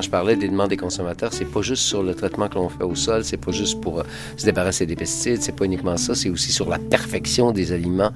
Je 0.00 0.08
parlais 0.10 0.36
des 0.36 0.48
demandes 0.48 0.70
des 0.70 0.76
consommateurs, 0.76 1.32
c'est 1.32 1.44
pas 1.44 1.62
juste 1.62 1.82
sur 1.82 2.02
le 2.02 2.14
traitement 2.14 2.48
que 2.48 2.54
l'on 2.54 2.68
fait 2.68 2.84
au 2.84 2.94
sol, 2.94 3.24
c'est 3.24 3.36
pas 3.36 3.52
juste 3.52 3.80
pour 3.80 4.00
euh, 4.00 4.04
se 4.36 4.44
débarrasser 4.44 4.86
des 4.86 4.96
pesticides, 4.96 5.42
c'est 5.42 5.54
pas 5.54 5.64
uniquement 5.64 5.96
ça, 5.96 6.14
c'est 6.14 6.30
aussi 6.30 6.52
sur 6.52 6.68
la 6.68 6.78
perfection 6.78 7.52
des 7.52 7.72
aliments 7.72 8.12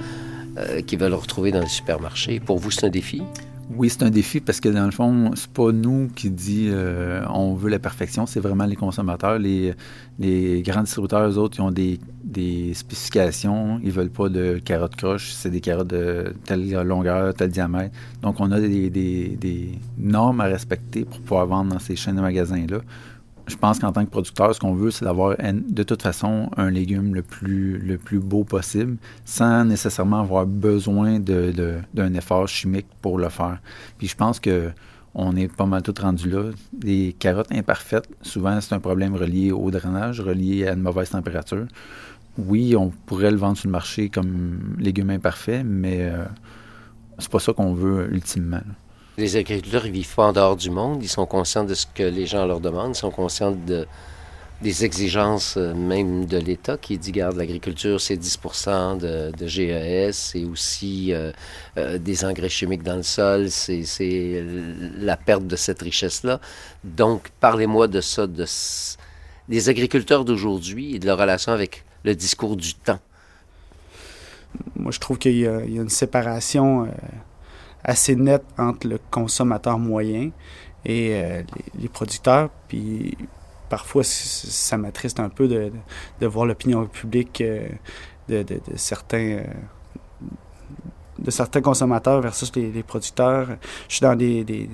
euh, 0.57 0.81
qu'ils 0.83 0.99
veulent 0.99 1.15
retrouver 1.15 1.53
dans 1.53 1.61
les 1.61 1.69
supermarchés. 1.69 2.41
Pour 2.41 2.59
vous, 2.59 2.71
c'est 2.71 2.87
un 2.87 2.91
défi? 2.91 3.23
Oui, 3.71 3.89
c'est 3.89 4.03
un 4.03 4.11
défi 4.11 4.41
parce 4.41 4.61
que 4.61 4.69
dans 4.69 4.85
le 4.85 4.91
fond, 4.91 5.31
c'est 5.37 5.51
pas 5.51 5.73
nous 5.73 6.09
qui 6.15 6.31
dit 6.31 6.69
euh, 6.69 7.25
on 7.31 7.55
veut 7.55 7.71
la 7.71 7.79
perfection, 7.79 8.27
c'est 8.27 8.41
vraiment 8.41 8.67
les 8.67 8.77
consommateurs. 8.77 9.39
Les, 9.39 9.75
grands 10.63 10.83
distributeurs, 10.83 11.29
eux 11.29 11.39
autres, 11.39 11.59
ils 11.59 11.63
ont 11.63 11.71
des, 11.71 11.99
spécifications. 12.75 13.81
Ils 13.83 13.91
veulent 13.91 14.11
pas 14.11 14.29
de 14.29 14.61
carottes 14.63 14.97
croches, 14.97 15.33
c'est 15.33 15.51
des 15.51 15.61
carottes 15.61 15.89
de 15.89 16.35
telle 16.45 16.71
longueur, 16.83 17.33
tel 17.35 17.51
diamètre. 17.51 17.95
Donc, 18.23 18.37
on 18.39 18.53
a 18.53 18.61
des 18.61 19.79
normes 19.97 20.41
à 20.41 20.45
respecter 20.45 21.05
pour 21.05 21.21
pouvoir 21.21 21.47
vendre 21.47 21.73
dans 21.73 21.79
ces 21.79 21.97
chaînes 21.97 22.17
de 22.17 22.21
magasins-là 22.21 22.81
je 23.47 23.57
pense 23.57 23.79
qu'en 23.79 23.93
tant 23.93 24.05
que 24.05 24.11
producteur, 24.11 24.55
ce 24.55 24.61
qu'on 24.61 24.75
veut, 24.75 24.91
c'est 24.91 25.05
d'avoir 25.05 25.37
de 25.39 25.83
toute 25.83 26.03
façon 26.03 26.51
un 26.57 26.71
légume 26.71 27.15
le 27.15 27.23
plus, 27.23 28.19
beau 28.19 28.45
possible, 28.45 28.97
sans 29.25 29.65
nécessairement 29.65 30.21
avoir 30.21 30.47
besoin 30.47 31.19
d'un 31.21 32.15
effort 32.15 32.49
chimique 32.49 32.87
pour 33.03 33.19
le 33.19 33.29
faire. 33.29 33.59
Puis 33.99 34.09
je 34.09 34.17
pense 34.17 34.41
que 34.41 34.71
on 35.17 35.37
est 35.37 35.47
pas 35.47 35.67
mal 35.67 35.83
tout 35.83 35.95
rendu 36.01 36.29
là. 36.29 36.51
Les 36.83 37.13
carottes 37.13 37.53
imparfaites, 37.53 38.09
souvent, 38.23 38.61
c'est 38.61 38.75
un 38.75 38.81
problème 38.81 39.15
relié 39.15 39.53
au 39.53 39.71
drainage, 39.71 40.21
relié 40.21 40.67
à 40.67 40.73
une 40.73 40.81
mauvaise 40.81 41.11
température. 41.11 41.67
Oui, 42.37 42.75
on 42.75 42.91
pourrait 43.07 43.31
le 43.31 43.37
vendre 43.37 43.57
sur 43.57 43.69
le 43.69 43.73
marché 43.73 44.09
comme 44.09 44.75
légume 44.79 45.11
imparfait, 45.11 45.63
mais 45.63 45.99
euh, 46.01 46.25
c'est 47.19 47.31
pas 47.31 47.39
ça 47.39 47.53
qu'on 47.53 47.75
veut 47.75 48.13
ultimement. 48.13 48.63
Les 49.17 49.37
agriculteurs, 49.37 49.87
ils 49.87 49.93
vivent 49.93 50.15
pas 50.15 50.27
en 50.27 50.33
dehors 50.33 50.57
du 50.57 50.71
monde. 50.71 51.03
Ils 51.03 51.09
sont 51.09 51.27
conscients 51.27 51.65
de 51.65 51.75
ce 51.75 51.87
que 51.87 52.03
les 52.03 52.27
gens 52.27 52.47
leur 52.47 52.61
demandent. 52.61 52.97
Ils 52.97 52.99
sont 52.99 53.13
conscients 53.13 53.53
de, 53.53 53.87
des 54.65 54.85
exigences 54.85 55.57
euh, 55.57 55.75
même 55.75 56.27
de 56.27 56.39
l'État 56.39 56.77
qui 56.79 56.97
dit, 56.99 57.13
garde 57.13 57.37
l'agriculture, 57.37 58.01
c'est 58.01 58.17
10 58.17 58.39
de, 59.01 59.31
de, 59.37 59.47
GES, 59.47 60.13
c'est 60.13 60.45
aussi 60.45 61.13
euh, 61.13 61.33
euh, 61.77 61.99
des 61.99 62.25
engrais 62.25 62.49
chimiques 62.49 62.83
dans 62.83 62.97
le 62.97 63.03
sol, 63.03 63.51
c'est 63.51 64.45
la 64.99 65.17
perte 65.17 65.47
de 65.47 65.57
cette 65.57 65.83
richesse-là. 65.83 66.41
Donc, 66.83 67.29
parlez-moi 67.41 67.89
de 67.89 68.01
ça, 68.01 68.27
de, 68.27 68.47
des 69.49 69.69
agriculteurs 69.69 70.25
d'aujourd'hui 70.25 70.95
et 70.95 70.99
de 70.99 71.07
leur 71.07 71.19
relation 71.19 71.53
avec 71.53 71.85
le 72.05 72.15
discours 72.15 72.57
du 72.57 72.75
temps. 72.75 73.01
Moi, 74.77 74.93
je 74.93 75.01
trouve 75.01 75.19
qu'il 75.19 75.37
y, 75.37 75.47
a 75.47 75.61
une 75.61 75.89
séparation 75.89 76.89
assez 77.85 78.17
net 78.17 78.43
entre 78.59 78.89
le 78.89 78.99
consommateur 79.11 79.79
moyen 79.79 80.31
et 80.85 81.11
euh, 81.13 81.43
les, 81.79 81.89
producteurs. 81.89 82.51
Puis 82.69 83.17
parfois, 83.69 84.03
ça 84.05 84.77
m'attriste 84.79 85.21
un 85.21 85.29
peu 85.29 85.47
de, 85.47 85.71
de, 86.21 86.27
voir 86.27 86.47
l'opinion 86.47 86.87
publique 86.87 87.41
euh, 87.41 87.69
de, 88.29 88.43
de, 88.43 88.61
certains. 88.77 89.39
Euh, 89.39 89.45
de 91.17 91.31
certains 91.31 91.61
consommateurs 91.61 92.21
versus 92.21 92.51
les, 92.57 92.83
producteurs. 92.83 93.47
Je 93.89 93.95
suis 93.95 94.03
dans 94.03 94.17
des, 94.17 94.43
des, 94.43 94.69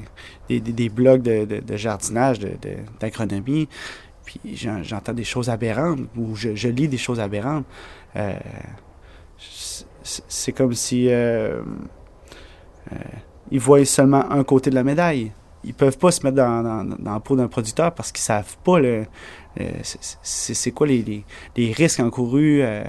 des, 0.49 0.59
des 0.59 0.89
blogs 0.89 1.21
de, 1.21 1.77
jardinage, 1.77 2.39
d'agronomie, 2.99 3.69
puis 4.25 4.41
j'entends 4.55 5.13
des 5.13 5.23
choses 5.23 5.51
aberrantes 5.51 6.01
ou 6.17 6.35
je, 6.35 6.55
je, 6.55 6.69
lis 6.69 6.89
des 6.89 6.97
choses 6.97 7.21
aberrantes. 7.21 7.67
c'est 9.37 10.53
comme 10.53 10.73
si 10.73 11.11
ils 13.51 13.61
voient 13.61 13.85
seulement 13.85 14.31
un 14.31 14.45
côté 14.45 14.71
de 14.71 14.75
la 14.75 14.85
médaille. 14.85 15.33
Ils 15.65 15.75
peuvent 15.75 15.99
pas 15.99 16.11
se 16.11 16.25
mettre 16.25 16.37
dans, 16.37 16.97
la 17.05 17.21
peau 17.21 17.37
d'un 17.37 17.49
producteur 17.49 17.93
parce 17.95 18.13
qu'ils 18.13 18.23
savent 18.23 18.57
pas 18.65 18.79
le, 18.79 19.05
c'est 20.23 20.71
quoi 20.71 20.87
les, 20.87 21.25
risques 21.57 22.01
encourus, 22.01 22.61
euh, 22.63 22.83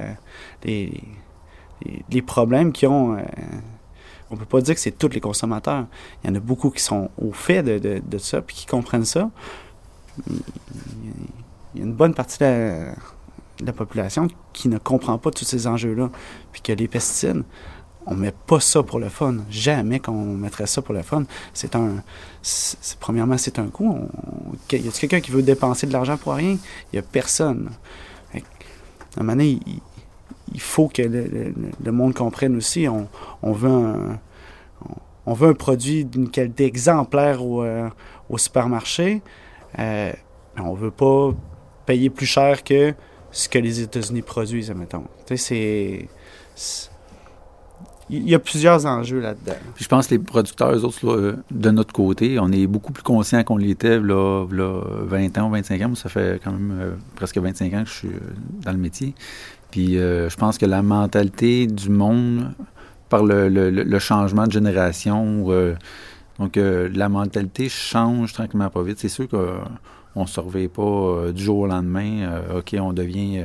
les, 0.63 1.03
les, 2.09 2.21
problèmes 2.21 2.71
qu'ils 2.71 2.87
ont. 2.87 3.17
Euh, 3.17 3.23
on 4.29 4.37
peut 4.37 4.45
pas 4.45 4.61
dire 4.61 4.75
que 4.75 4.79
c'est 4.79 4.97
tous 4.97 5.09
les 5.09 5.19
consommateurs. 5.19 5.87
Il 6.23 6.29
y 6.29 6.31
en 6.31 6.35
a 6.35 6.39
beaucoup 6.39 6.69
qui 6.69 6.81
sont 6.81 7.09
au 7.17 7.33
fait 7.33 7.63
de, 7.63 7.79
de, 7.79 8.01
de 8.05 8.17
ça 8.17 8.41
puis 8.41 8.55
qui 8.55 8.65
comprennent 8.65 9.05
ça. 9.05 9.29
Il 10.27 11.79
y 11.79 11.81
a 11.81 11.85
une 11.85 11.93
bonne 11.93 12.13
partie 12.13 12.37
de 12.39 12.93
la, 13.65 13.73
population 13.73 14.27
qui 14.53 14.69
ne 14.69 14.77
comprend 14.77 15.17
pas 15.17 15.31
tous 15.31 15.45
ces 15.45 15.67
enjeux-là. 15.67 16.09
Puis 16.51 16.61
que 16.61 16.71
les 16.71 16.87
pesticides, 16.87 17.43
on 18.05 18.15
met 18.15 18.31
pas 18.31 18.59
ça 18.59 18.83
pour 18.83 18.99
le 18.99 19.09
fun. 19.09 19.37
Jamais 19.49 19.99
qu'on 19.99 20.25
mettrait 20.25 20.67
ça 20.67 20.81
pour 20.81 20.93
le 20.93 21.01
fun. 21.01 21.23
C'est 21.53 21.75
un. 21.75 22.03
premièrement, 22.99 23.37
c'est 23.37 23.59
un 23.59 23.67
coût. 23.67 24.07
Il 24.71 24.85
y 24.85 24.87
a 24.87 24.91
quelqu'un 24.91 25.21
qui 25.21 25.31
veut 25.31 25.43
dépenser 25.43 25.87
de 25.87 25.93
l'argent 25.93 26.17
pour 26.17 26.33
rien? 26.33 26.57
Il 26.91 26.95
y 26.95 26.99
a 26.99 27.01
personne. 27.01 27.69
À 28.33 28.37
un 29.19 29.23
moment 29.23 29.33
donné, 29.33 29.59
il, 30.53 30.61
faut 30.61 30.87
que 30.87 31.01
le, 31.01 31.91
monde 31.91 32.13
comprenne 32.13 32.55
aussi. 32.55 32.87
On, 32.87 33.07
veut 33.51 33.69
un. 33.69 34.19
On, 35.25 35.33
veut 35.33 35.49
un 35.49 35.53
produit 35.53 36.05
d'une 36.05 36.29
qualité 36.29 36.65
exemplaire 36.65 37.45
au, 37.45 37.63
euh, 37.63 37.89
supermarché. 38.37 39.21
Euh, 39.79 40.11
on 40.57 40.73
veut 40.73 40.91
pas 40.91 41.31
payer 41.85 42.09
plus 42.09 42.25
cher 42.25 42.63
que 42.63 42.93
ce 43.31 43.47
que 43.47 43.59
les 43.59 43.81
États-Unis 43.81 44.21
produisent, 44.21 44.71
mettons. 44.71 45.05
Tu 45.25 45.37
sais, 45.37 46.09
c'est 46.55 46.90
il 48.11 48.29
y 48.29 48.35
a 48.35 48.39
plusieurs 48.39 48.85
enjeux 48.85 49.21
là-dedans. 49.21 49.55
je 49.77 49.87
pense 49.87 50.07
que 50.07 50.15
les 50.15 50.19
producteurs, 50.19 50.75
eux 50.75 50.83
autres, 50.83 51.37
de 51.49 51.71
notre 51.71 51.93
côté, 51.93 52.39
on 52.39 52.51
est 52.51 52.67
beaucoup 52.67 52.91
plus 52.91 53.03
conscients 53.03 53.43
qu'on 53.43 53.57
l'était 53.57 53.99
là, 53.99 54.45
20 54.49 55.37
ans 55.37 55.47
ou 55.47 55.51
25 55.51 55.81
ans. 55.81 55.87
Moi, 55.87 55.95
ça 55.95 56.09
fait 56.09 56.41
quand 56.43 56.51
même 56.51 56.77
euh, 56.79 56.91
presque 57.15 57.37
25 57.37 57.73
ans 57.73 57.83
que 57.83 57.89
je 57.89 57.93
suis 57.93 58.07
euh, 58.09 58.19
dans 58.63 58.73
le 58.73 58.77
métier. 58.77 59.15
Puis 59.71 59.97
euh, 59.97 60.29
je 60.29 60.35
pense 60.35 60.57
que 60.57 60.65
la 60.65 60.81
mentalité 60.81 61.67
du 61.67 61.89
monde, 61.89 62.51
par 63.07 63.23
le, 63.23 63.99
changement 63.99 64.45
de 64.45 64.51
génération, 64.51 65.47
donc 66.39 66.55
la 66.55 67.09
mentalité 67.09 67.67
change 67.67 68.33
tranquillement 68.33 68.69
pas 68.69 68.83
vite. 68.83 68.99
C'est 68.99 69.09
sûr 69.09 69.27
qu'on 69.27 70.21
ne 70.21 70.25
se 70.25 70.39
réveille 70.39 70.69
pas 70.69 71.31
du 71.33 71.43
jour 71.43 71.59
au 71.59 71.67
lendemain. 71.67 72.41
OK, 72.55 72.73
on 72.79 72.93
devient 72.93 73.43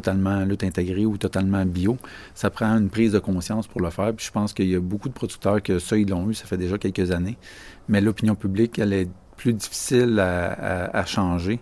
totalement 0.00 0.44
lutte 0.44 0.64
intégrée 0.64 1.06
ou 1.06 1.16
totalement 1.16 1.64
bio. 1.66 1.96
Ça 2.34 2.50
prend 2.50 2.76
une 2.76 2.88
prise 2.88 3.12
de 3.12 3.18
conscience 3.18 3.66
pour 3.66 3.80
le 3.80 3.90
faire. 3.90 4.14
Puis 4.14 4.26
je 4.26 4.32
pense 4.32 4.52
qu'il 4.52 4.68
y 4.68 4.76
a 4.76 4.80
beaucoup 4.80 5.08
de 5.08 5.14
producteurs 5.14 5.62
que 5.62 5.78
ça, 5.78 5.96
ils 5.96 6.08
l'ont 6.08 6.30
eu, 6.30 6.34
ça 6.34 6.46
fait 6.46 6.56
déjà 6.56 6.78
quelques 6.78 7.10
années. 7.10 7.36
Mais 7.88 8.00
l'opinion 8.00 8.34
publique, 8.34 8.78
elle 8.78 8.92
est 8.92 9.08
plus 9.36 9.52
difficile 9.52 10.18
à, 10.20 11.04
changer. 11.04 11.60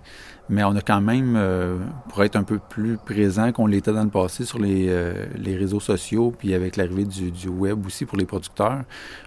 Mais 0.49 0.63
on 0.65 0.75
a 0.77 0.81
quand 0.81 1.01
même, 1.01 1.35
euh, 1.37 1.77
pour 2.09 2.23
être 2.23 2.37
un 2.37 2.45
peu 2.45 2.59
plus 2.59 2.97
présent 2.99 3.53
qu'on 3.53 3.67
l'était 3.67 3.93
dans 3.93 4.05
le 4.05 4.11
passé 4.11 4.45
sur 4.45 4.59
les, 4.59 4.87
euh, 4.89 5.27
les 5.37 5.57
réseaux 5.57 5.81
sociaux, 5.81 6.33
puis 6.37 6.55
avec 6.55 6.77
l'arrivée 6.77 7.05
du, 7.05 7.33
du, 7.33 7.49
web 7.49 7.85
aussi 7.85 8.05
pour 8.05 8.17
les 8.17 8.27
producteurs, 8.27 8.83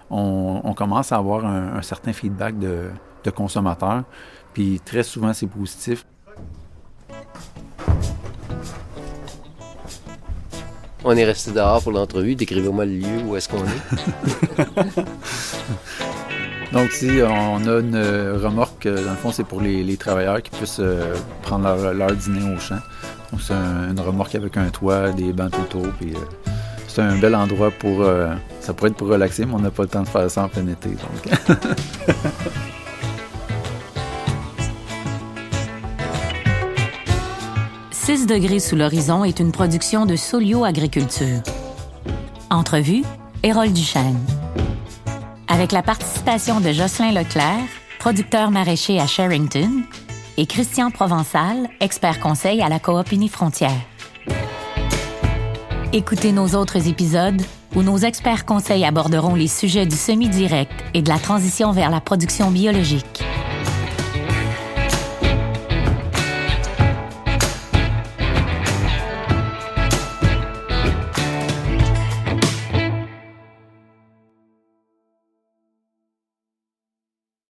on, 0.08 0.74
commence 0.74 1.12
à 1.12 1.16
avoir 1.16 1.44
un, 1.44 1.82
certain 1.82 2.12
feedback 2.12 2.58
de, 2.58 2.88
de 3.22 3.30
consommateurs. 3.30 4.04
Puis 4.54 4.80
très 4.84 5.02
souvent, 5.02 5.32
c'est 5.32 5.46
positif. 5.46 6.04
On 11.04 11.16
est 11.16 11.24
resté 11.24 11.52
dehors 11.52 11.82
pour 11.82 11.92
l'entrevue. 11.92 12.34
Décrivez-moi 12.34 12.84
le 12.84 12.92
lieu 12.92 13.22
où 13.26 13.36
est-ce 13.36 13.48
qu'on 13.48 13.64
est. 13.64 13.80
Donc, 16.72 16.92
si 16.92 17.10
on 17.22 17.66
a 17.66 17.80
une 17.80 18.38
remorque, 18.42 18.86
euh, 18.86 19.04
dans 19.04 19.10
le 19.10 19.16
fond, 19.16 19.32
c'est 19.32 19.44
pour 19.44 19.60
les, 19.60 19.96
travailleurs 19.96 20.40
qui 20.40 20.50
puissent 20.50 20.78
euh, 20.78 21.16
prendre 21.42 21.92
leur, 21.92 22.12
dîner 22.12 22.54
au 22.54 22.58
champ. 22.60 22.78
Donc, 23.32 23.40
c'est 23.40 23.54
une 23.54 23.98
remorque 23.98 24.34
avec 24.36 24.56
un 24.56 24.68
toit, 24.68 25.10
des 25.10 25.32
bancs 25.32 25.52
autour. 25.58 25.86
Puis, 25.98 26.14
euh, 26.14 26.50
c'est 26.86 27.02
un 27.02 27.16
bel 27.18 27.34
endroit 27.34 27.70
pour. 27.70 28.04
ça 28.60 28.72
pourrait 28.72 28.90
être 28.90 28.96
pour 28.96 29.08
relaxer, 29.08 29.46
mais 29.46 29.54
on 29.54 29.60
n'a 29.60 29.70
pas 29.70 29.84
le 29.84 29.88
temps 29.88 30.02
de 30.02 30.08
faire 30.08 30.30
ça 30.30 30.44
en 30.44 30.48
plein 30.48 30.66
été. 30.66 30.90
6 38.12 38.26
degrés 38.26 38.58
sous 38.58 38.74
l'horizon 38.74 39.22
est 39.22 39.38
une 39.38 39.52
production 39.52 40.04
de 40.04 40.16
Solio 40.16 40.64
Agriculture. 40.64 41.42
Entrevue, 42.50 43.04
Hérole 43.44 43.72
Duchesne. 43.72 44.18
Avec 45.46 45.70
la 45.70 45.80
participation 45.80 46.58
de 46.58 46.72
Jocelyn 46.72 47.12
Leclerc, 47.12 47.68
producteur 48.00 48.50
maraîcher 48.50 48.98
à 48.98 49.06
Sherrington, 49.06 49.84
et 50.38 50.46
Christian 50.46 50.90
Provençal, 50.90 51.68
expert 51.78 52.18
conseil 52.18 52.62
à 52.62 52.68
la 52.68 52.80
coop 52.80 53.12
Unifrontière. 53.12 53.80
Écoutez 55.92 56.32
nos 56.32 56.56
autres 56.56 56.88
épisodes 56.88 57.40
où 57.76 57.84
nos 57.84 57.98
experts 57.98 58.44
conseils 58.44 58.84
aborderont 58.84 59.36
les 59.36 59.46
sujets 59.46 59.86
du 59.86 59.94
semi-direct 59.94 60.72
et 60.94 61.02
de 61.02 61.08
la 61.08 61.20
transition 61.20 61.70
vers 61.70 61.90
la 61.90 62.00
production 62.00 62.50
biologique. 62.50 63.22